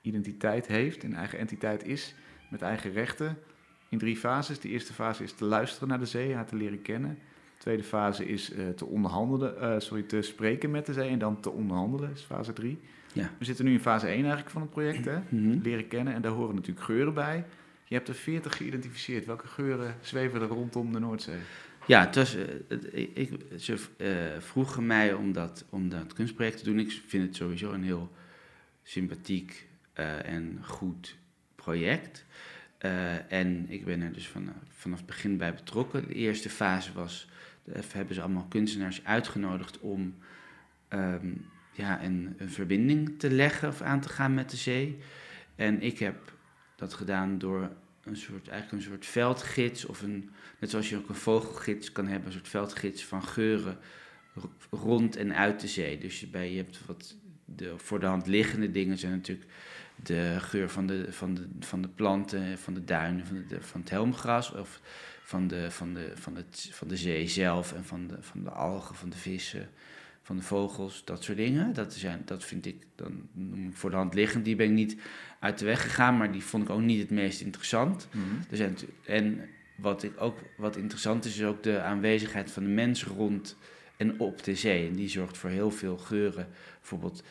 [0.00, 2.14] identiteit heeft, een eigen entiteit is,
[2.50, 3.38] met eigen rechten.
[3.88, 4.60] In drie fases.
[4.60, 7.18] De eerste fase is te luisteren naar de zee, haar te leren kennen.
[7.60, 11.18] De tweede fase is eh, te onderhandelen, eh, sorry, te spreken met de zee en
[11.18, 12.78] dan te onderhandelen, is fase 3.
[13.12, 13.30] Ja.
[13.38, 15.18] We zitten nu in fase 1 eigenlijk van het project, hè?
[15.28, 15.58] Mhm.
[15.62, 16.14] leren kennen.
[16.14, 17.44] En daar horen natuurlijk geuren bij.
[17.84, 19.26] Je hebt er 40 geïdentificeerd.
[19.26, 21.38] Welke geuren zweven er rondom de Noordzee?
[21.86, 22.44] Ja, het was, eh,
[22.92, 23.76] ik, ik- ze
[24.38, 26.78] vroegen mij om dat, om dat kunstproject te doen.
[26.78, 28.10] Ik vind het sowieso een heel
[28.82, 29.68] sympathiek
[30.24, 31.16] en goed
[31.54, 32.24] project.
[33.28, 36.06] En ik ben er dus van, vanaf het begin bij betrokken.
[36.08, 37.28] De eerste fase was,
[37.92, 40.14] hebben ze allemaal kunstenaars uitgenodigd om
[40.88, 41.32] ehm,
[41.72, 44.98] ja, een, een verbinding te leggen of aan te gaan met de zee.
[45.56, 46.32] En ik heb
[46.76, 47.70] dat gedaan door
[48.04, 50.30] een soort, eigenlijk een soort veldgids of een
[50.60, 53.78] Net zoals je ook een vogelgids kan hebben, een soort veldgids van geuren
[54.70, 55.98] rond en uit de zee.
[55.98, 59.50] Dus je, bij, je hebt wat de voor de hand liggende dingen zijn natuurlijk
[59.96, 63.80] de geur van de, van de, van de planten, van de duinen, van, de, van
[63.80, 64.80] het helmgras of
[65.30, 68.50] van de, van, de, van, het, van de zee zelf en van de, van de
[68.50, 69.68] algen, van de vissen,
[70.22, 71.72] van de vogels, dat soort dingen.
[71.72, 74.44] Dat, zijn, dat vind ik dan noem ik voor de hand liggend.
[74.44, 74.96] Die ben ik niet
[75.40, 78.08] uit de weg gegaan, maar die vond ik ook niet het meest interessant.
[78.50, 82.68] Er zijn, en wat, ik ook, wat interessant is, is ook de aanwezigheid van de
[82.68, 83.56] mens rond
[83.96, 84.88] en op de zee.
[84.88, 86.48] En die zorgt voor heel veel geuren.
[86.78, 87.22] Bijvoorbeeld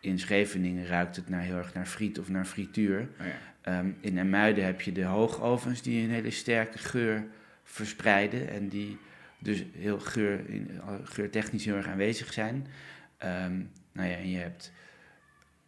[0.00, 3.08] in Scheveningen ruikt het naar, heel erg naar friet of naar frituur.
[3.20, 3.38] Oh ja.
[3.60, 7.26] Ehm, in Emuiden heb je de hoogovens die een hele sterke geur
[7.66, 8.48] verspreiden.
[8.48, 8.98] En die
[9.38, 10.70] dus heel geur, in,
[11.04, 12.66] geurtechnisch heel erg aanwezig zijn.
[13.18, 13.56] Ehm,
[13.92, 14.72] nou ja, en je hebt...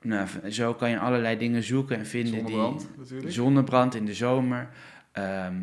[0.03, 2.41] Nou, zo kan je allerlei dingen zoeken en vinden die...
[2.55, 3.33] Zonnebrand natuurlijk.
[3.33, 4.69] Zonnebrand in de zomer.
[5.13, 5.55] Ehm,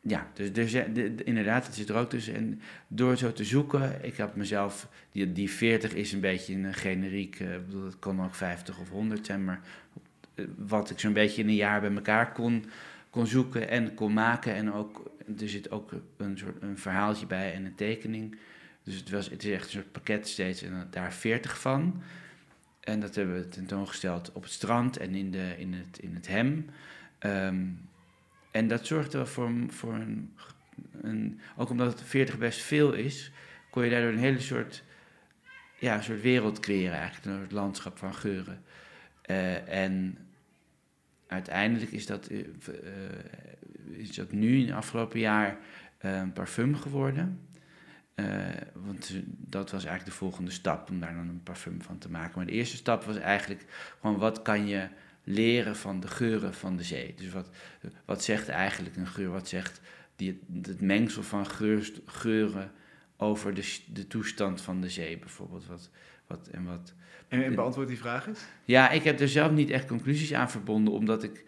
[0.00, 2.34] ja, dus, dus ja, de- de- inderdaad, het zit er ook tussen.
[2.34, 6.74] En door zo te zoeken, ik heb mezelf, die, die 40 is een beetje een
[6.74, 9.60] generiek, eh, ik bedoel, het kon ook 50 of 100 zijn, maar
[10.34, 12.64] eh, wat ik zo'n beetje in een jaar bij elkaar kon,
[13.14, 14.54] kon zoeken en kon maken.
[14.54, 18.38] En ook, er zit ook een soort een verhaaltje bij en een tekening.
[18.82, 22.02] Dus het, was, het is echt een soort pakket steeds en daar 40 van.
[22.80, 26.26] En dat hebben we tentoongesteld op het strand en in, de, in, het, in het
[26.26, 26.66] hem.
[27.18, 27.64] Ehm,
[28.50, 30.34] en dat zorgde wel voor, voor een,
[31.00, 31.40] een...
[31.56, 33.30] Ook omdat het 40 best veel is,
[33.70, 34.82] kon je daardoor een hele soort...
[35.78, 37.26] Ja, een soort wereld creëren eigenlijk.
[37.26, 38.62] Een soort landschap van geuren.
[39.22, 40.18] Eh, en
[41.26, 42.46] uiteindelijk is dat, eh, eh,
[43.98, 45.58] is dat nu in het afgelopen jaar
[45.98, 47.40] eh, een parfum geworden.
[48.72, 52.32] Want dat was eigenlijk de volgende stap om daar dan een parfum van te maken.
[52.36, 53.64] Maar de eerste stap was eigenlijk
[54.00, 54.88] gewoon wat kan je
[55.24, 57.14] leren van de geuren van de zee.
[57.16, 57.50] Dus wat,
[58.04, 59.30] wat zegt eigenlijk een geur?
[59.30, 59.80] Wat zegt
[60.16, 62.72] die, het mengsel van geur, geuren
[63.16, 65.66] over de, de toestand van de zee bijvoorbeeld?
[65.66, 65.90] Wat,
[66.26, 66.94] wat, en wat,
[67.42, 68.44] En, beantwoord die vraag eens.
[68.64, 71.44] ja, ik heb er zelf niet echt conclusies aan verbonden, omdat ik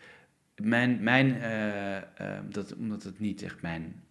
[0.62, 2.04] mijn, mijn eh, eh,
[2.48, 4.02] dat, omdat het niet echt mijn,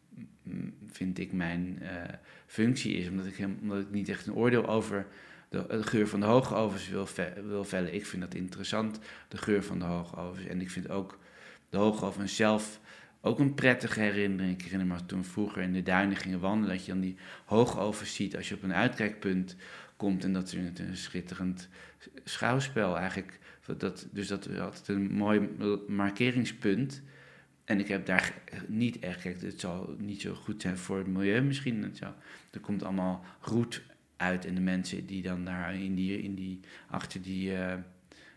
[0.43, 2.13] mm, vind ik, mijn eh,
[2.45, 5.07] functie is, omdat ik, omdat ik niet echt een oordeel over
[5.49, 7.07] de, geur van de hoogovens wil,
[7.47, 7.93] wil vellen.
[7.93, 10.45] Ik vind dat interessant, de geur van de hoogovens.
[10.45, 11.19] En ik vind ook
[11.69, 12.79] de hoogovens zelf
[13.21, 14.53] ook een prettige herinnering.
[14.53, 18.15] Ik herinner me toen vroeger in de duinen gingen wandelen, dat je dan die hoogovens
[18.15, 19.55] ziet als je op een uitkijkpunt
[19.95, 21.69] komt en dat is een schitterend
[22.23, 23.39] schouwspel eigenlijk.
[23.77, 25.49] Dat, dus dat is altijd een mooi
[25.87, 27.01] markeringspunt.
[27.63, 28.33] En ik heb daar
[28.67, 31.83] niet echt, kijk, het zal niet zo goed zijn voor het milieu misschien.
[31.83, 31.99] Het
[32.51, 33.83] er komt allemaal roet
[34.17, 37.77] uit en de mensen die dan daar in die, in die achter die, eh,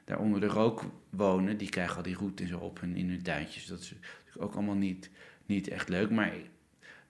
[0.05, 3.09] daar onder de rook wonen, die krijgen al die roet en zo op hun, in
[3.09, 3.67] hun tuintjes.
[3.67, 3.95] Dat is
[4.39, 5.11] ook allemaal niet,
[5.47, 6.33] niet echt leuk, maar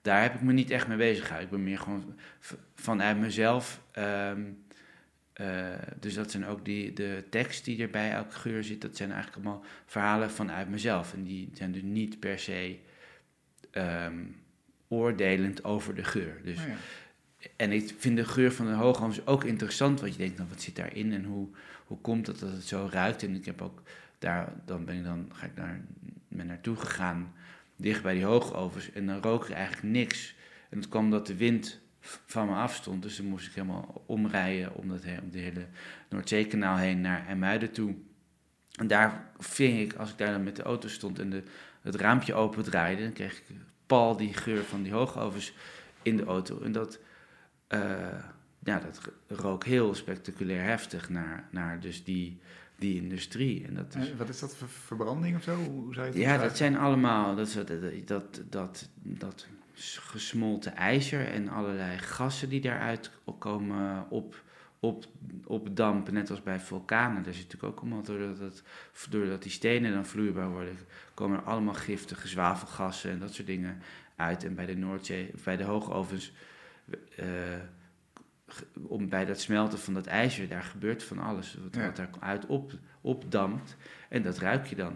[0.09, 1.49] daar heb ik me niet echt mee bezig gehouden.
[1.49, 2.15] Ik ben meer gewoon
[2.75, 3.81] vanuit mezelf.
[3.91, 4.41] ehm,
[5.33, 5.47] eh,
[5.99, 9.11] dus dat zijn ook die, de tekst die er bij elke geur zit, dat zijn
[9.11, 11.13] eigenlijk allemaal verhalen vanuit mezelf.
[11.13, 12.77] En die zijn dus niet per se
[13.71, 14.23] ehm,
[14.87, 16.41] oordelend over de geur.
[16.43, 16.75] Dus, Oh ja.
[17.55, 20.61] En ik vind de geur van de hoogovens ook interessant, want je denkt, nou, wat
[20.61, 21.47] zit daarin en hoe,
[21.85, 23.23] hoe komt het dat het zo ruikt?
[23.23, 23.81] En ik heb ook
[24.19, 25.81] daar, dan ben ik dan, ga ik daar
[26.27, 27.33] ben naartoe gegaan,
[27.79, 30.35] dicht bij die hoogovens, en dan rook er eigenlijk niks.
[30.69, 34.73] En het kwam omdat de wind van me afstond, dus dan moest ik helemaal omrijden
[34.75, 35.67] om, dat, om de hele
[36.09, 37.95] Noordzeekanaal heen naar IJmuiden toe.
[38.75, 41.43] En daar ving ik, als ik daar dan met de auto stond en de,
[41.81, 43.45] het raampje open draaide, dan kreeg ik
[43.85, 45.53] pal die geur van die hoogovens
[46.01, 46.61] in de auto.
[46.61, 46.99] En dat,
[47.67, 48.23] eh,
[48.63, 52.39] ja, dat rook heel spectaculair heftig naar, naar dus die,
[52.79, 53.65] die industrie.
[53.67, 55.55] En dat is, Wat is dat verbranding of zo?
[55.55, 59.47] Hoe zou je het ja, dat zijn allemaal dat, dat, dat, dat, dat
[59.83, 64.43] gesmolten ijzer en allerlei gassen die daaruit komen op,
[64.79, 65.05] op,
[65.45, 67.23] opdampen, net als bij vulkanen.
[67.23, 68.63] Daar zit natuurlijk ook allemaal, doordat, het,
[69.09, 70.77] doordat die stenen dan vloeibaar worden,
[71.13, 73.81] komen er allemaal giftige zwavelgassen en dat soort dingen
[74.15, 74.43] uit.
[74.43, 76.33] En bij de Noordzee, bij de hoogovens,
[77.15, 77.25] eh,
[78.87, 81.57] om, bij dat smelten van dat ijzer, daar gebeurt van alles.
[81.63, 81.85] Wat, Ja.
[81.85, 83.75] wat daaruit op, opdampt
[84.09, 84.93] en dat ruik je dan.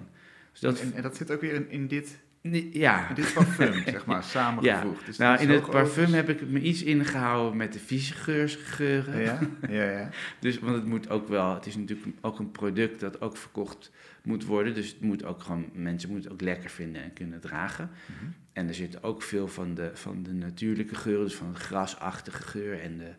[0.51, 2.19] Dus dat, En, en dat zit ook weer in, in dit,
[2.71, 3.09] Ja.
[3.09, 5.05] in dit parfum, zeg maar, samengevoegd.
[5.05, 8.13] Dus Nou, in het parfum heb ik me iets ingehouden met de vieze
[8.57, 9.21] geuren.
[9.21, 9.39] Ja,
[9.69, 10.09] ja, ja.
[10.39, 13.91] Dus, want het moet ook wel, het is natuurlijk ook een product dat ook verkocht
[14.23, 14.73] moet worden.
[14.73, 17.89] Dus het moet ook gewoon, mensen moeten het ook lekker vinden en kunnen dragen.
[18.05, 18.31] Mhm.
[18.53, 22.43] En er zit ook veel van de, van de natuurlijke geuren, dus van de grasachtige
[22.43, 23.11] geur en de,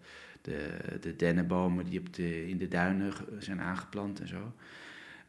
[0.45, 4.55] de, de dennenbomen die op de, in de duinen zijn aangeplant en zo.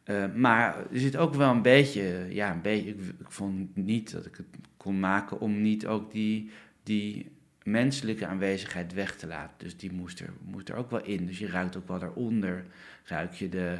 [0.03, 4.25] Eh, maar er zit ook wel een beetje, ja, een beetje, ik, vond niet dat
[4.25, 4.45] ik het
[4.77, 6.51] kon maken om niet ook die,
[6.83, 7.31] die
[7.63, 9.57] menselijke aanwezigheid weg te laten.
[9.57, 11.25] Dus die moest er, moest er ook wel in.
[11.25, 12.65] Dus je ruikt ook wel daaronder,
[13.03, 13.79] ruik je de,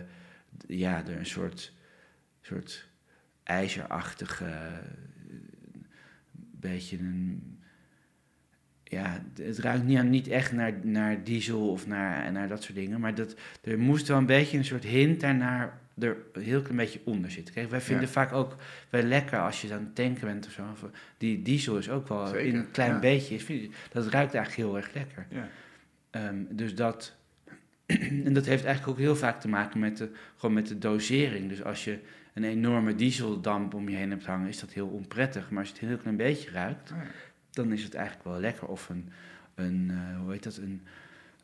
[0.68, 1.74] ja, een soort,
[2.42, 2.88] soort
[3.44, 4.74] ijzerachtige, eh,
[6.60, 7.55] beetje een,
[8.88, 13.00] ja, het ruikt niet, niet echt naar, naar diesel of naar, naar dat soort dingen,
[13.00, 16.78] maar dat, er moest wel een beetje een soort hint daarnaar er een heel klein
[16.78, 17.54] beetje onder zitten.
[17.54, 18.12] Kijk, wij vinden Ja.
[18.12, 18.56] vaak ook
[18.90, 20.62] wel lekker als je aan het tanken bent of zo.
[20.72, 20.86] Of,
[21.18, 23.00] Die diesel is ook wel Zeker, in een klein ja.
[23.00, 25.26] beetje, dat ruikt eigenlijk heel erg lekker.
[25.30, 25.48] ja.
[26.10, 27.16] Ehm, dus dat,
[28.26, 31.50] en dat heeft eigenlijk ook heel vaak te maken met de, gewoon met de dosering.
[31.50, 32.00] Dus als je
[32.34, 35.50] een enorme dieseldamp om je heen hebt hangen, is dat heel onprettig.
[35.50, 36.98] Maar als je het een heel klein beetje ruikt, Oh.
[37.56, 38.68] Dan is het eigenlijk wel lekker.
[38.68, 39.10] Of een,
[39.56, 40.82] een eh, hoe heet dat, een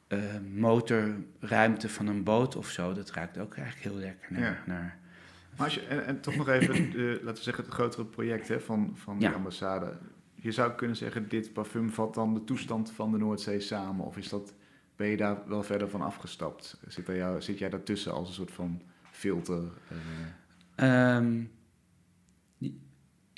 [0.08, 0.20] eh,
[0.54, 2.94] motorruimte van een boot of zo.
[2.94, 4.42] Dat ruikt ook eigenlijk heel lekker naar...
[4.42, 4.64] Ja.
[4.66, 5.00] naar
[5.56, 8.48] Maar als je, en, en toch nog even, de, laten we zeggen, het grotere project
[8.48, 9.30] hè, van, van Ja.
[9.30, 9.98] de ambassade.
[10.36, 14.06] je zou kunnen zeggen, dit parfum vat dan de toestand van de Noordzee samen.
[14.06, 14.54] Of is dat,
[14.96, 16.80] ben je daar wel verder van afgestapt?
[16.88, 19.64] Zit, er jou, zit jij daartussen als een soort van filter?
[20.80, 21.20] Uh...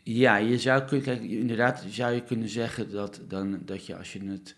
[0.03, 4.13] ja, je zou kunnen, kijk, inderdaad zou je kunnen zeggen dat, dan, dat je als
[4.13, 4.55] je het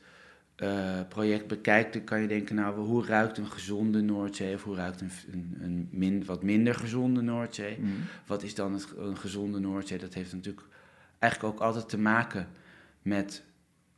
[0.58, 4.76] uh, project bekijkt, dan kan je denken, nou, hoe ruikt een gezonde Noordzee of hoe
[4.76, 7.78] ruikt een, een, een min, wat minder gezonde Noordzee?
[7.80, 7.94] Mm.
[8.26, 9.98] Wat is dan het, een gezonde Noordzee?
[9.98, 10.66] Dat heeft natuurlijk
[11.20, 12.48] eigenlijk ook altijd te maken
[13.02, 13.44] met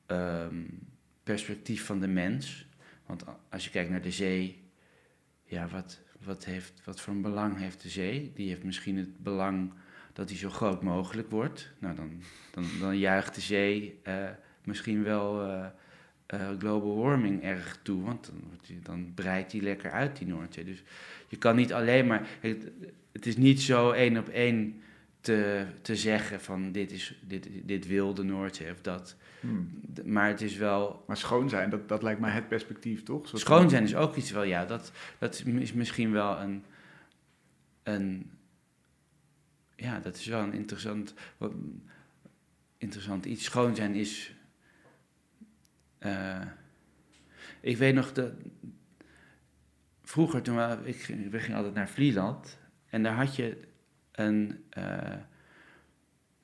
[0.08, 0.80] um,
[1.24, 2.66] perspectief van de mens.
[3.06, 4.64] Want als je kijkt naar de zee,
[5.44, 8.32] ja, wat, wat, heeft, wat voor een belang heeft de zee?
[8.36, 9.74] Die heeft misschien het belang
[10.18, 11.72] dat die zo groot mogelijk wordt.
[11.80, 14.14] Nou, dan, dan, dan juicht de zee uh,
[14.64, 15.66] misschien wel uh,
[16.34, 20.64] uh, global warming erg toe, want dan, die, dan breidt die lekker uit, die Noordzee.
[20.64, 20.84] Dus
[21.28, 22.28] je kan niet alleen maar.
[22.40, 22.72] Het,
[23.12, 24.82] het is niet zo één op één
[25.22, 29.16] te, te zeggen van dit, is, dit, dit wil de Noordzee of dat.
[29.40, 29.82] Hmm.
[30.06, 31.04] Maar het is wel...
[31.08, 33.28] Maar schoon zijn, dat, dat lijkt mij het perspectief, toch?
[33.28, 34.66] Zo schoon zijn is ook iets wel, ja.
[34.66, 36.64] Dat, dat is misschien wel een...
[37.84, 38.32] een
[39.78, 41.14] ja, dat is wel een interessant,
[42.78, 43.44] interessant iets.
[43.44, 44.36] Schoon zijn is...
[46.00, 46.42] Uh,
[47.62, 48.32] ik weet nog dat...
[50.04, 50.78] Vroeger, toen we,
[51.30, 52.58] we gingen altijd naar Vlieland.
[52.90, 53.68] En daar had je
[54.12, 55.16] en uh,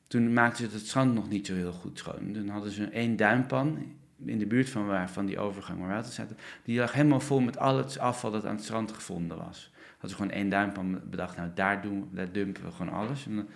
[0.07, 2.33] toen maakten ze het strand nog niet zo heel goed schoon.
[2.33, 6.11] Dan hadden ze één duimpan in de buurt van waar van die overgang waar water
[6.11, 6.37] zaten.
[6.63, 9.71] Die lag helemaal vol met al het afval dat aan het strand gevonden was.
[10.03, 13.25] Hadden ze gewoon één duimpan bedacht, nou daar, doen, dumpen we gewoon alles.
[13.25, 13.47] En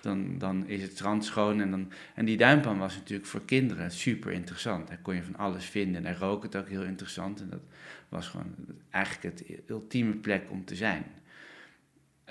[0.00, 1.60] dan, dan is het strand schoon.
[1.60, 4.88] En, dan, en die duimpan was natuurlijk voor kinderen super interessant.
[4.88, 5.96] Daar kon je van alles vinden.
[5.96, 7.40] En daar rook het ook heel interessant.
[7.40, 7.60] En dat
[8.08, 8.54] was gewoon
[8.90, 11.04] eigenlijk het ultieme plek om te zijn.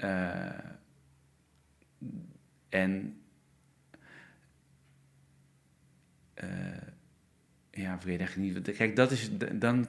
[0.04, 0.50] Uh,
[2.70, 3.22] en
[6.44, 6.50] uh,
[7.72, 8.76] ja, ik echt niet.
[8.76, 9.88] Kijk, dat is dan.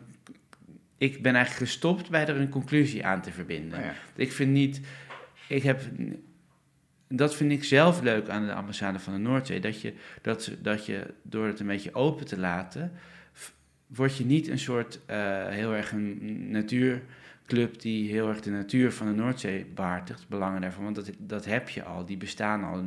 [0.99, 3.79] Ik ben eigenlijk gestopt bij er een conclusie aan te verbinden.
[3.79, 4.81] Oh ik vind niet.
[5.49, 5.83] Ik heb.
[7.09, 9.61] Dat vind ik zelf leuk aan de ambassade van de Noordzee.
[9.61, 12.93] Dat je, dat, dat je door het een beetje open te laten.
[13.87, 15.01] word je niet een soort.
[15.11, 17.03] Uh, heel erg een natuur
[17.47, 21.45] club die heel erg de natuur van de Noordzee behartigt, belangen daarvan, want dat, dat
[21.45, 22.85] heb je al, die bestaan al.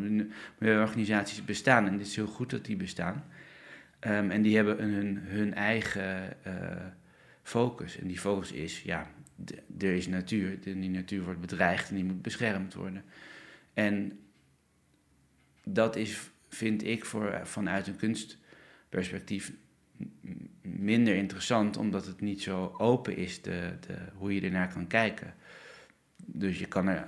[0.62, 3.24] Organisaties bestaan en het is heel goed dat die bestaan.
[4.08, 6.54] Um, en die hebben hun, hun eigen uh,
[7.50, 7.98] focus.
[7.98, 9.12] En die focus is, ja,
[9.80, 13.04] er is natuur, die natuur wordt bedreigd en die moet beschermd worden.
[13.74, 14.20] En
[15.64, 19.54] dat is, vind ik, voor, vanuit een kunstperspectief
[20.62, 25.34] minder interessant, omdat het niet zo open is de, de, hoe je ernaar kan kijken.
[26.26, 27.08] Dus je kan er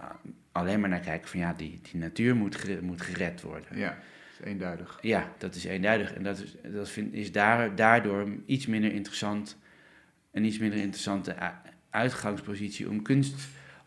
[0.52, 3.78] alleen maar naar kijken van ja, die, die natuur moet, gered, moet gered worden.
[3.78, 4.98] Ja, dat is eenduidig.
[5.02, 6.14] Ja, dat is eenduidig.
[6.14, 9.58] En dat is, dat vind, is daar, daardoor iets minder interessant,
[10.32, 11.36] een iets minder interessante
[11.90, 13.36] uitgangspositie om kunst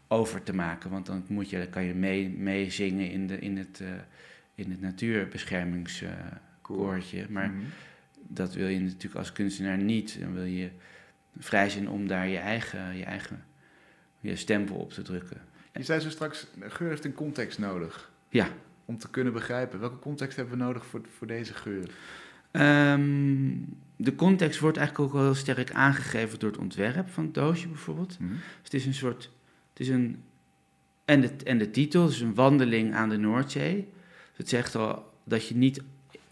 [0.09, 0.91] over te maken.
[0.91, 3.89] Want dan, moet je, dan kan je meezingen mee in, de, in, het, uh,
[4.55, 7.23] in het natuurbeschermingskoortje.
[7.23, 7.51] Uh, maar...
[7.51, 7.65] Mhm
[8.29, 10.21] dat wil je natuurlijk als kunstenaar niet.
[10.21, 10.71] Dan wil je
[11.39, 13.45] vrij zijn om daar je eigen, je eigen
[14.21, 15.41] je stempel op te drukken.
[15.73, 18.13] Je zei zo straks, geur heeft een context nodig.
[18.29, 18.49] Ja.
[18.85, 19.81] Om te kunnen begrijpen.
[19.81, 21.91] Welke context hebben we nodig voor, voor deze geur?
[22.53, 27.35] Um, de context wordt eigenlijk ook wel heel sterk aangegeven door het ontwerp van het
[27.35, 28.19] doosje bijvoorbeeld.
[28.19, 28.37] Mm -hmm.
[28.37, 29.31] dus het is een soort,
[29.71, 30.23] het is een,
[31.05, 33.75] en de, en de titel, is een wandeling aan de Noordzee.
[33.77, 35.83] Dus het zegt al dat je niet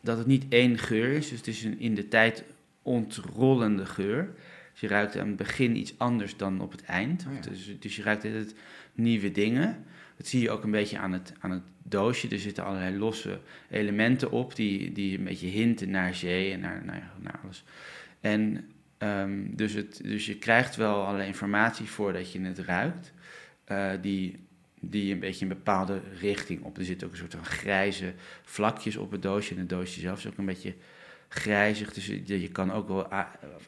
[0.03, 1.29] dat het niet één geur is.
[1.29, 2.45] Dus het is een in de tijd
[2.83, 4.35] ontrollende geur.
[4.73, 7.27] Dus je ruikt aan het begin iets anders dan op het eind.
[7.29, 8.55] Oh dus, dus, je ruikt het
[8.95, 9.85] nieuwe dingen.
[10.23, 12.29] Dat zie je ook een beetje aan het, aan het doosje.
[12.29, 16.83] Er zitten allerlei losse elementen op die, die een beetje hinten naar zee en naar,
[16.85, 17.65] naar, naar alles.
[18.21, 23.13] En um, dus, het, dus je krijgt wel allerlei informatie voordat je het ruikt.
[23.69, 24.39] Uh, die
[24.81, 26.79] die een beetje een bepaalde richting op.
[26.79, 28.13] Er zitten ook een soort van grijze
[28.45, 29.55] vlakjes op het doosje.
[29.55, 30.75] En het doosje zelf is ook een beetje
[31.35, 31.93] grijzig.
[31.93, 33.11] Dus je, kan ook wel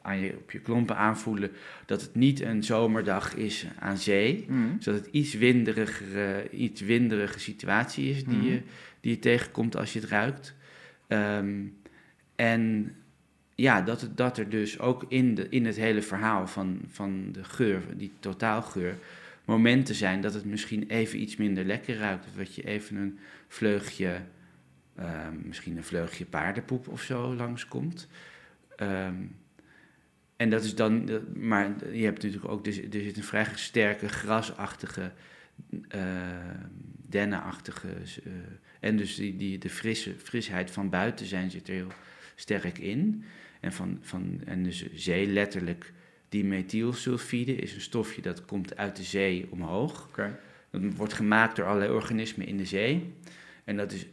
[0.02, 1.50] aan je, op je klompen aanvoelen
[1.86, 4.44] dat het niet een zomerdag is aan zee.
[4.48, 4.76] Mm.
[4.78, 8.42] Zodat het iets winderige, iets winderige situatie is die, mm.
[8.42, 8.60] je,
[9.00, 10.54] die je tegenkomt als je het ruikt.
[11.06, 11.62] Ehm,
[12.36, 12.94] en
[13.54, 17.28] ja, dat, het, dat er dus ook in, de, in het hele verhaal van, van
[17.32, 18.96] de geur, die totaalgeur
[19.44, 22.26] momenten zijn dat het misschien even iets minder lekker ruikt.
[22.26, 23.18] Of dat je even een
[23.48, 24.20] vleugje,
[24.98, 28.08] um, misschien een vleugje paardenpoep of zo langskomt.
[28.76, 29.36] Um,
[30.36, 35.12] en dat is dan, maar je hebt natuurlijk ook, er zit een vrij sterke grasachtige
[35.94, 36.02] uh,
[37.08, 37.88] dennenachtige.
[38.24, 38.32] eh,
[38.80, 41.92] en dus die, die, de frisse, frisheid van buiten zijn zit er heel
[42.34, 43.24] sterk in.
[43.60, 45.92] En, van, van, en dus zee letterlijk,
[46.28, 50.06] dimethylsulfide is een stofje dat komt uit de zee omhoog.
[50.08, 50.38] Oké.
[50.70, 53.12] Dat wordt gemaakt door allerlei organismen in de zee.
[53.64, 54.06] En dat, is,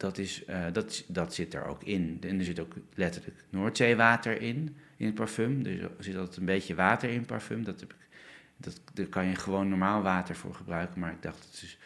[0.00, 2.18] dat, is, eh, dat, dat zit er ook in.
[2.20, 5.62] En er zit ook letterlijk Noordzeewater in, in het parfum.
[5.62, 7.64] Dus er zit altijd een beetje water in het parfum.
[7.64, 7.98] Dat heb ik,
[8.56, 11.00] dat, daar kan je gewoon normaal water voor gebruiken.
[11.00, 11.78] Maar ik dacht, het is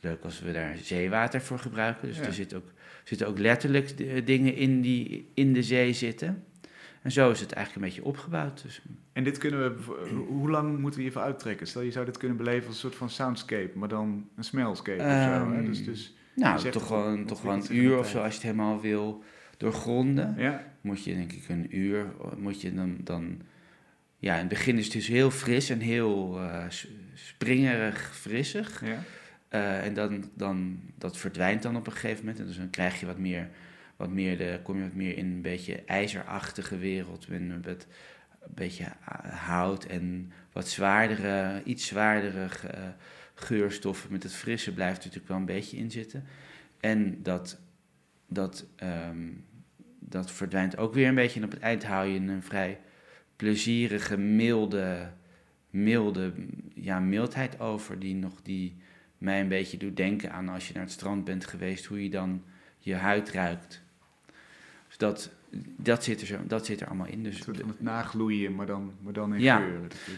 [0.00, 2.08] leuk als we daar zeewater voor gebruiken.
[2.08, 2.24] Dus Ja.
[2.24, 2.72] er zit ook,
[3.04, 6.44] zitten ook letterlijk eh, dingen in die in de zee zitten.
[7.02, 8.62] En zo is het eigenlijk een beetje opgebouwd.
[8.62, 8.82] Dus
[9.12, 11.66] En dit kunnen we, hoe lang moeten we hiervoor uittrekken?
[11.66, 14.98] Stel, je zou dit kunnen beleven als een soort van soundscape, maar dan een smellscape
[15.02, 15.08] of zo.
[15.08, 15.56] Hè?
[15.56, 18.18] Ehm, Dus, dus, Nou, toch wel, wat- een, toch wel wikkelt een uur of zo,
[18.18, 19.24] als je het helemaal wil
[19.56, 20.34] doorgronden.
[20.38, 22.06] ja, Moet je denk ik een uur,
[22.36, 23.40] moet je dan, dan...
[24.18, 26.64] Ja, in het begin is het dus heel fris en heel eh,
[27.14, 28.84] springerig frissig.
[28.84, 28.98] ja.
[29.48, 32.38] Eh, en dan, dan, dat verdwijnt dan op een gegeven moment.
[32.40, 33.48] En dus dan krijg je wat meer,
[33.96, 37.28] wat meer de, kom je wat meer in een beetje ijzerachtige wereld.
[37.28, 37.86] Met, met
[38.40, 42.48] een beetje eh, hout en wat zwaardere, iets zwaardere
[43.42, 44.12] geurstoffen.
[44.12, 46.24] Met het frisse blijft natuurlijk wel een beetje in zitten.
[46.80, 47.60] En dat,
[48.28, 49.28] dat, ehm,
[49.98, 51.40] dat verdwijnt ook weer een beetje.
[51.40, 52.80] En op het eind hou je een vrij
[53.36, 55.10] plezierige, milde,
[55.70, 56.32] milde
[56.74, 57.98] ja, mildheid over.
[57.98, 58.76] Die nog die
[59.18, 61.84] mij een beetje doet denken aan als je naar het strand bent geweest.
[61.84, 62.44] Hoe je dan
[62.78, 63.82] je huid ruikt.
[64.88, 65.32] Dus dat,
[65.76, 67.22] dat, zit, er zo, dat zit er allemaal in.
[67.22, 69.62] Dus van het nagloeien, maar dan, maar dan in Ja.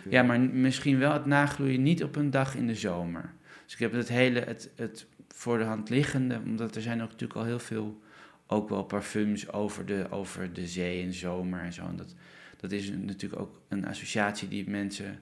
[0.09, 3.32] ja, maar misschien wel het nagloeien niet op een dag in de zomer.
[3.64, 7.11] Dus ik heb het hele, het, het voor de hand liggende, omdat er zijn ook
[7.11, 8.03] natuurlijk al heel veel,
[8.47, 11.87] ook wel parfums over de, over de zee en zomer en zo.
[11.87, 12.14] En dat,
[12.57, 15.18] dat is natuurlijk ook een associatie die mensen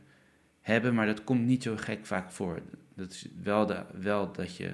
[0.60, 2.60] hebben, maar dat komt niet zo gek vaak voor.
[2.94, 4.70] Dat is wel, de, wel dat je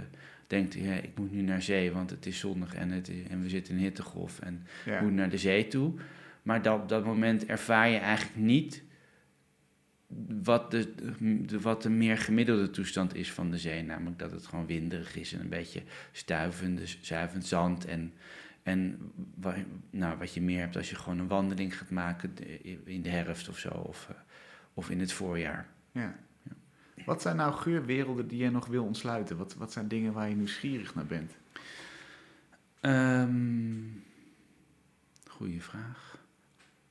[0.48, 3.42] denkt, ja, ik moet nu naar zee, want het is zonnig en, het is- en
[3.42, 5.00] we zitten in hittegolf en ja.
[5.02, 5.92] moet naar de zee toe.
[6.42, 8.82] Maar dat, op dat moment ervaar je eigenlijk niet
[10.42, 10.94] wat de,
[11.46, 13.82] de, wat de meer gemiddelde toestand is van de zee.
[13.82, 15.82] Namelijk dat het gewoon winderig is en een beetje
[16.12, 17.84] stuivende, zuivend zand.
[17.84, 18.12] En,
[18.62, 18.98] en
[19.34, 23.02] wa- nou, wat je meer hebt als je gewoon een wandeling gaat maken de- in
[23.02, 23.68] de herfst of zo.
[23.68, 24.16] Of, eh,
[24.74, 25.66] of in het voorjaar.
[25.92, 26.16] Ja.
[27.08, 29.36] Wat zijn nou geurwerelden die jij nog wil ontsluiten?
[29.36, 31.32] Wat, wat zijn dingen waar je nieuwsgierig naar bent?
[32.80, 33.36] Ehm
[35.28, 36.18] goeie vraag.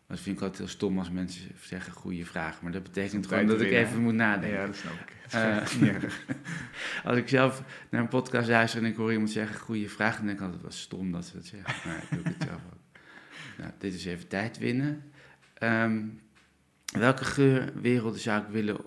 [0.08, 2.62] Dat vind ik altijd heel stom als mensen zeggen goede vraag.
[2.62, 4.60] Maar dat betekent gewoon dat ik even moet nadenken.
[4.60, 5.16] Ja, dat snap ik.
[5.32, 6.10] Eh.
[7.10, 10.26] Als ik zelf naar een podcast luister en ik hoor iemand zeggen goede vraag, dan
[10.26, 11.90] denk ik altijd, wat stom dat ze dat zeggen.
[11.90, 12.76] Maar ik doe het zelf ook.
[13.58, 15.12] Nou, dit is even tijd winnen.
[15.54, 16.06] Ehm,
[16.86, 18.78] welke geurwerelden zou ik willen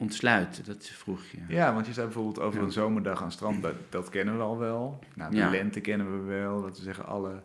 [0.00, 0.64] ontsluiten?
[0.64, 1.38] Dat vroeg je.
[1.48, 2.66] Ja, want je zei bijvoorbeeld over Ja.
[2.66, 4.98] een zomerdag aan strand, dat, dat kennen we al wel.
[5.14, 5.50] Nou, de Ja.
[5.50, 6.62] lente kennen we wel.
[6.62, 7.42] Dat we zeggen, alle,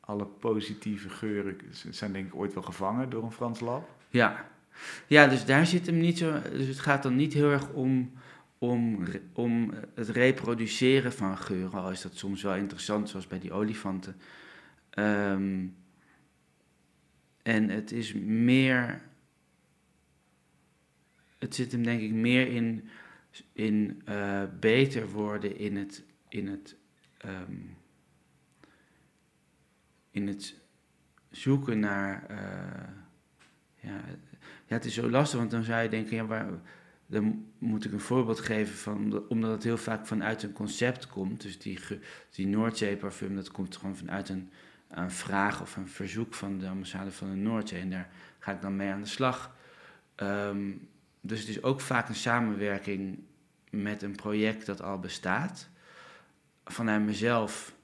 [0.00, 1.56] alle positieve geuren
[1.90, 3.88] zijn denk ik ooit wel gevangen door een Frans lab.
[4.08, 4.44] Ja.
[5.06, 6.40] ja, dus daar zit hem niet zo.
[6.52, 8.12] Dus het gaat dan niet heel erg om,
[8.58, 8.98] om,
[9.32, 14.16] om het reproduceren van geuren, al is dat soms wel interessant, zoals bij die olifanten.
[14.90, 15.64] Ehm,
[17.42, 19.00] en het is meer.
[21.46, 22.88] Het zit hem denk ik meer in,
[23.52, 26.04] in eh, beter worden in het.
[26.28, 26.76] In het
[27.18, 27.52] ehm,
[30.10, 30.54] in het
[31.30, 32.26] zoeken naar.
[32.28, 32.88] eh,
[33.80, 34.00] ja,
[34.66, 36.48] ja, het is zo lastig, want dan zou je denken, ja, waar,
[37.06, 41.40] dan moet ik een voorbeeld geven van, omdat- het heel vaak vanuit een concept komt.
[41.42, 41.78] Dus die,
[42.30, 44.50] die Noordzee-parfum, dat komt gewoon vanuit een,
[44.88, 47.80] een vraag of een verzoek van de ambassade van de Noordzee.
[47.80, 49.56] En daar ga ik dan mee aan de slag.
[50.14, 50.70] Ehm,
[51.26, 53.18] dus het is ook vaak een samenwerking
[53.70, 55.68] met een project dat al bestaat.
[56.64, 57.74] Vanuit mezelf,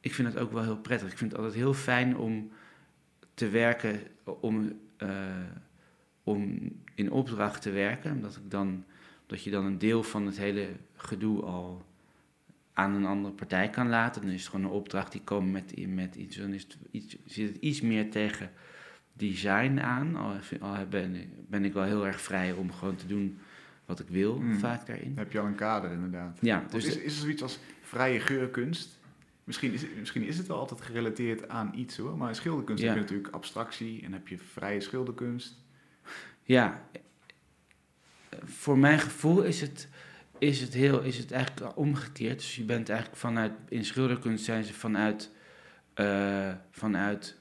[0.00, 1.10] ik vind het ook wel heel prettig.
[1.10, 2.50] Ik vind het altijd heel fijn om
[3.34, 5.10] te werken, om, eh,
[6.22, 8.12] om in opdracht te werken.
[8.12, 8.84] Omdat, ik dan,
[9.22, 11.84] omdat je dan een deel van het hele gedoe al
[12.72, 14.22] aan een andere partij kan laten.
[14.22, 16.36] Dan is het gewoon een opdracht die komt met, met iets.
[16.36, 18.50] Dan is iets, zit het iets meer tegen
[19.16, 20.16] design aan.
[20.16, 20.32] Al,
[20.90, 23.38] ben, ik- ben ik wel heel erg vrij om gewoon te doen
[23.84, 24.58] wat ik wil, Mm.
[24.58, 25.08] vaak daarin.
[25.14, 26.38] Dan heb je al een kader inderdaad.
[26.40, 28.98] Ja, Dus is, is er zoiets als vrije geurkunst?
[29.44, 32.88] Misschien is, het- misschien is het wel altijd gerelateerd aan iets hoor, maar schilderkunst Ja.
[32.88, 35.56] heb je natuurlijk abstractie en heb je vrije schilderkunst.
[36.42, 36.88] Ja,
[38.44, 39.88] voor mijn gevoel is het,
[40.38, 42.38] is het, heel, is het eigenlijk omgekeerd.
[42.38, 45.30] Dus je bent eigenlijk vanuit, in schilderkunst zijn ze vanuit,
[45.94, 47.36] eh, vanuit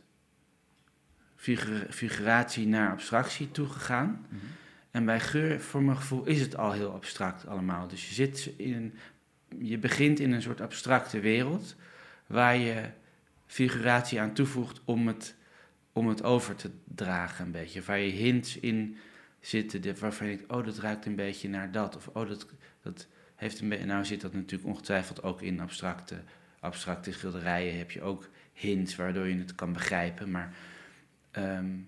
[1.90, 4.26] figuratie naar abstractie toegegaan.
[4.92, 7.88] En bij geur, voor mijn gevoel, is het al heel abstract allemaal.
[7.88, 8.94] Dus je, zit in
[9.60, 11.76] je begint in een soort abstracte wereld
[12.28, 12.90] waar je
[13.46, 15.36] figuratie aan toevoegt om het,
[15.92, 17.82] om het over te dragen een beetje.
[17.82, 18.98] Waar je hints in
[19.40, 21.96] zitten waarvan je denkt, oh dat ruikt een beetje naar dat.
[21.96, 22.48] Of oh dat,
[22.82, 23.86] dat heeft een beetje...
[23.86, 26.22] Nou zit dat natuurlijk ongetwijfeld ook in abstracte,
[26.60, 27.78] abstracte schilderijen.
[27.78, 30.32] Heb je ook hints waardoor je het kan begrijpen.
[30.32, 30.54] Maar...
[31.34, 31.80] Ehm,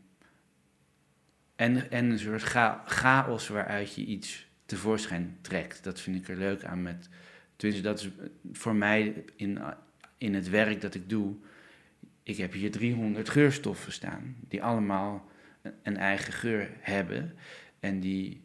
[1.56, 2.44] en, en een soort
[2.86, 5.84] chaos waaruit je iets tevoorschijn trekt.
[5.84, 7.10] Dat vind ik er leuk aan met.
[7.56, 8.10] Tenminste, dat is
[8.52, 9.60] voor mij in,
[10.18, 11.36] in het werk dat ik doe.
[12.24, 15.30] Ik heb hier 300 geurstoffen staan, die allemaal
[15.84, 17.34] een eigen geur hebben.
[17.80, 18.42] En die.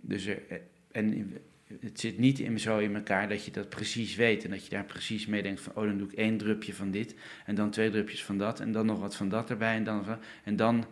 [0.00, 0.60] Dus er,
[0.92, 1.36] en
[1.80, 4.44] het zit niet in, zo in elkaar dat je dat precies weet.
[4.44, 6.90] En dat je daar precies mee denkt van, oh, dan doe ik één drupje van
[6.90, 7.14] dit.
[7.46, 8.60] En dan twee drupjes van dat.
[8.60, 9.74] En dan nog wat van dat erbij.
[9.74, 10.04] En dan,
[10.44, 10.84] en dan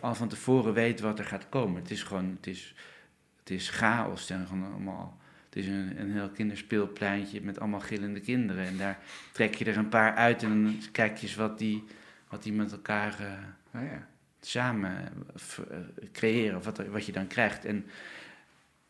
[0.00, 1.82] al van tevoren weet wat er gaat komen.
[1.82, 2.74] Het is gewoon, het is,
[3.38, 4.28] het is chaos.
[4.28, 8.66] Het, allemaal, het is een, een heel kinderspeelpleintje met allemaal gillende kinderen.
[8.66, 8.98] En daar
[9.32, 11.84] trek je er een paar uit en dan kijk je eens wat die,
[12.28, 13.16] wat die met elkaar
[13.74, 14.08] uh, ja.
[14.40, 15.12] samen
[15.70, 15.76] uh,
[16.12, 16.58] creëren.
[16.58, 17.64] Of wat, wat je dan krijgt.
[17.64, 17.86] En,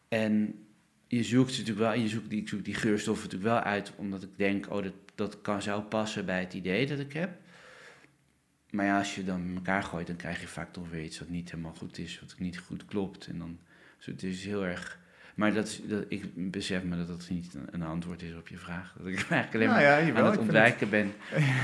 [0.08, 0.64] en
[1.11, 4.22] je zoekt natuurlijk wel, je zoekt die, ik zoek die geurstoffen natuurlijk wel uit, omdat
[4.22, 7.30] ik denk, oh, dat, dat kan, zou passen bij het idee dat ik heb.
[8.70, 11.18] Maar ja, als je dan met elkaar gooit, dan krijg je vaak toch weer iets
[11.18, 13.26] wat niet helemaal goed is, wat niet goed klopt.
[13.26, 13.58] En dan,
[13.96, 14.98] dus het is heel erg...
[15.34, 18.58] Maar dat, is, dat, ik besef me dat dat niet een, antwoord is op je
[18.58, 18.94] vraag.
[18.98, 21.12] Dat ik eigenlijk alleen nou maar aan het ontwijken ben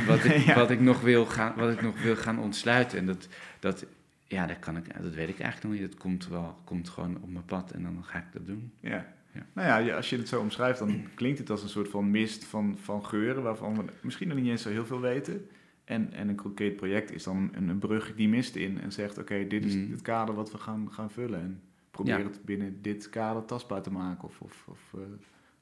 [0.07, 2.99] wat ik, wat, ik nog wil gaan, wat ik nog wil gaan ontsluiten.
[2.99, 3.28] En dat,
[3.59, 3.86] dat,
[4.24, 5.90] ja, dat, kan ik, dat weet ik eigenlijk nog niet.
[5.90, 8.72] Dat komt, wel, komt gewoon op mijn pad en dan ga ik dat doen.
[8.80, 9.14] Ja.
[9.37, 9.47] Ja.
[9.53, 12.45] Nou ja, als je het zo omschrijft, dan klinkt het als een soort van mist
[12.45, 15.49] van, van geuren, waarvan we misschien nog niet eens zo heel veel weten.
[15.84, 19.18] En, en een concreet project is dan een, een brug die mist in en zegt:
[19.18, 19.91] Oké, dit is mm.
[19.91, 21.41] het kader wat we gaan, gaan vullen.
[21.41, 25.03] En probeer het binnen dit kader tastbaar te maken of, of, of uh,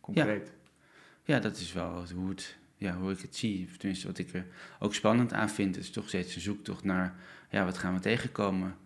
[0.01, 0.53] concreet.
[1.25, 1.35] Ja.
[1.35, 1.41] ja.
[1.41, 3.69] dat is wel hoe, het, ja, hoe ik het zie.
[3.79, 4.47] Tenminste, wat ik er
[4.79, 7.17] ook spannend aan vind, is toch steeds een zoektocht naar:
[7.51, 8.77] ja, wat gaan we tegenkomen?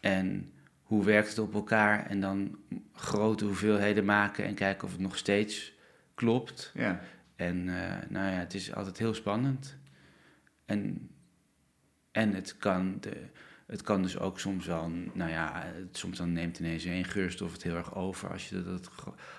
[0.00, 0.52] En
[0.84, 2.06] hoe werkt het op elkaar?
[2.06, 2.58] En dan
[2.92, 5.72] grote hoeveelheden maken en kijken of het nog steeds
[6.14, 6.70] klopt.
[6.74, 7.00] Ja.
[7.36, 7.74] En uh,
[8.08, 9.76] nou ja, het is altijd heel spannend.
[10.64, 11.10] En,
[12.12, 13.26] en het, kan de,
[13.66, 17.62] het kan dus ook soms wel, nou ja, soms dan neemt ineens één geurstof het
[17.62, 18.90] heel erg over als je dat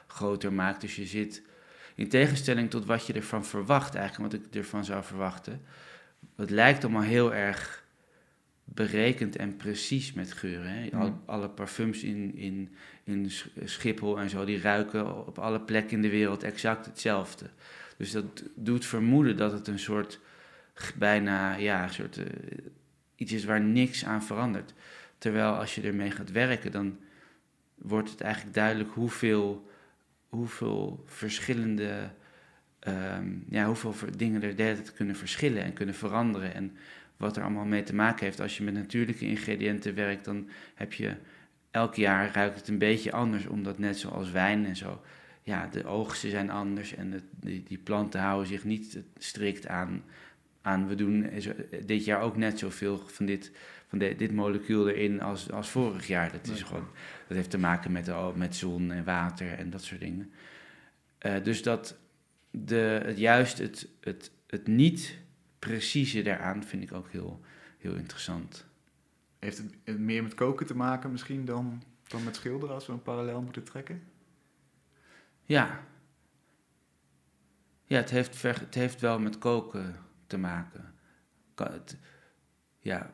[0.07, 0.81] groter maakt.
[0.81, 1.43] Dus je zit,
[1.95, 5.61] in tegenstelling tot wat je ervan verwacht eigenlijk, wat ik ervan zou verwachten,
[6.35, 7.84] het lijkt allemaal heel erg
[8.65, 10.69] berekend en precies met geuren.
[10.69, 10.87] Hè?
[10.91, 11.11] Mhm.
[11.25, 12.69] alle parfums in, in,
[13.03, 13.31] in
[13.65, 17.49] Schiphol en zo, die ruiken op alle plekken in de wereld exact hetzelfde.
[17.97, 20.19] Dus dat doet vermoeden dat het een soort
[20.95, 22.25] bijna ja, een soort, uh,
[23.15, 24.73] iets is waar niks aan verandert.
[25.17, 26.97] Terwijl als je ermee gaat werken, dan
[27.75, 29.69] wordt het eigenlijk duidelijk hoeveel,
[30.29, 32.09] hoeveel verschillende,
[32.79, 36.53] ehm, ja, hoeveel dingen er kunnen verschillen en kunnen veranderen.
[36.53, 36.77] En
[37.17, 38.39] wat er allemaal mee te maken heeft.
[38.39, 41.15] Als je met natuurlijke ingrediënten werkt, dan heb je
[41.71, 45.01] elk jaar ruikt het een beetje anders, omdat net zoals wijn en zo,
[45.43, 50.03] ja, de oogsten zijn anders en die, die planten houden zich niet strikt aan
[50.65, 50.87] aan.
[50.87, 51.29] We doen
[51.85, 53.51] dit jaar ook net zoveel van dit,
[53.87, 56.31] van de, dit molecuul erin als, als vorig jaar.
[56.31, 56.87] Dat, is gewoon,
[57.27, 60.31] dat heeft te maken met, met zon en water en dat soort dingen.
[61.25, 61.97] Uh, dus dat
[62.51, 65.17] de, het, juist het, het, het niet
[65.69, 67.41] precieze daaraan vind ik ook heel,
[67.77, 68.65] heel interessant.
[69.39, 73.01] Heeft het meer met koken te maken misschien dan, dan met schilderen als we een
[73.01, 74.03] parallel moeten trekken?
[75.43, 75.83] Ja.
[77.85, 79.95] Ja, het heeft, het heeft wel met koken
[80.27, 80.93] te maken.
[81.55, 81.97] Het,
[82.79, 83.13] ja,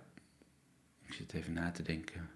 [1.02, 2.30] ik zit even na te denken.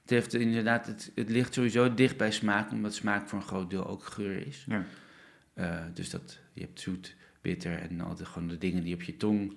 [0.00, 3.70] Het, heeft inderdaad, het, het ligt sowieso dicht bij smaak, omdat smaak voor een groot
[3.70, 4.64] deel ook geur is.
[4.68, 4.84] Ja.
[5.54, 9.02] Uh, dus dat, je hebt zoet, bitter en al de, gewoon de dingen die op
[9.02, 9.56] je tong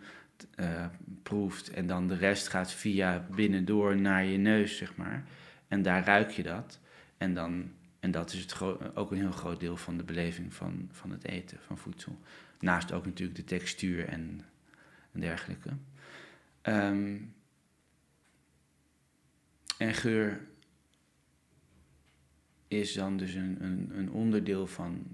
[0.59, 0.85] uh,
[1.23, 1.69] proeft.
[1.69, 5.23] En dan de rest gaat via binnendoor naar je neus, zeg maar.
[5.67, 6.79] En daar ruik je dat.
[7.17, 8.61] En, dan, en dat is het
[8.95, 12.19] ook een heel groot deel van de beleving van, van het eten, van voedsel.
[12.59, 14.41] Naast ook natuurlijk de textuur en,
[15.11, 15.69] en dergelijke.
[16.61, 17.17] Ehm,
[19.77, 20.47] en geur
[22.67, 25.07] is dan dus een, een, een, onderdeel van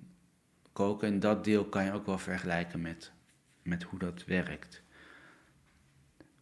[0.74, 1.08] koken.
[1.08, 3.12] En dat deel kan je ook wel vergelijken met,
[3.62, 4.82] met hoe dat werkt.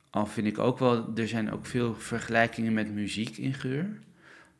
[0.09, 3.99] Al vind ik ook wel, er zijn ook veel vergelijkingen met muziek in geur.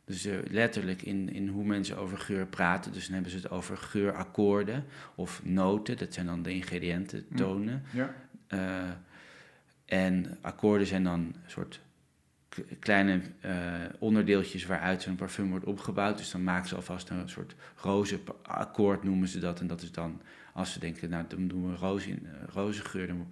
[0.06, 2.92] Dus letterlijk in, in hoe mensen over geur praten.
[2.92, 5.98] Dus dan hebben ze het over geurakkoorden of noten.
[5.98, 7.38] Dat zijn dan de ingrediënten, mm.
[7.38, 7.84] tonen.
[7.92, 8.16] Ja.
[8.50, 8.90] Uh,
[9.86, 11.82] en akkoorden zijn dan een soort
[12.80, 13.22] kleine
[14.00, 16.18] onderdeeltjes waaruit zo'n parfum wordt opgebouwd.
[16.18, 19.60] Dus dan maken ze alvast een soort rozenakkoord, noemen ze dat.
[19.60, 20.22] En dat is dan,
[20.54, 23.28] als ze denken, nou, dan doen we roze in, rozengeur, dan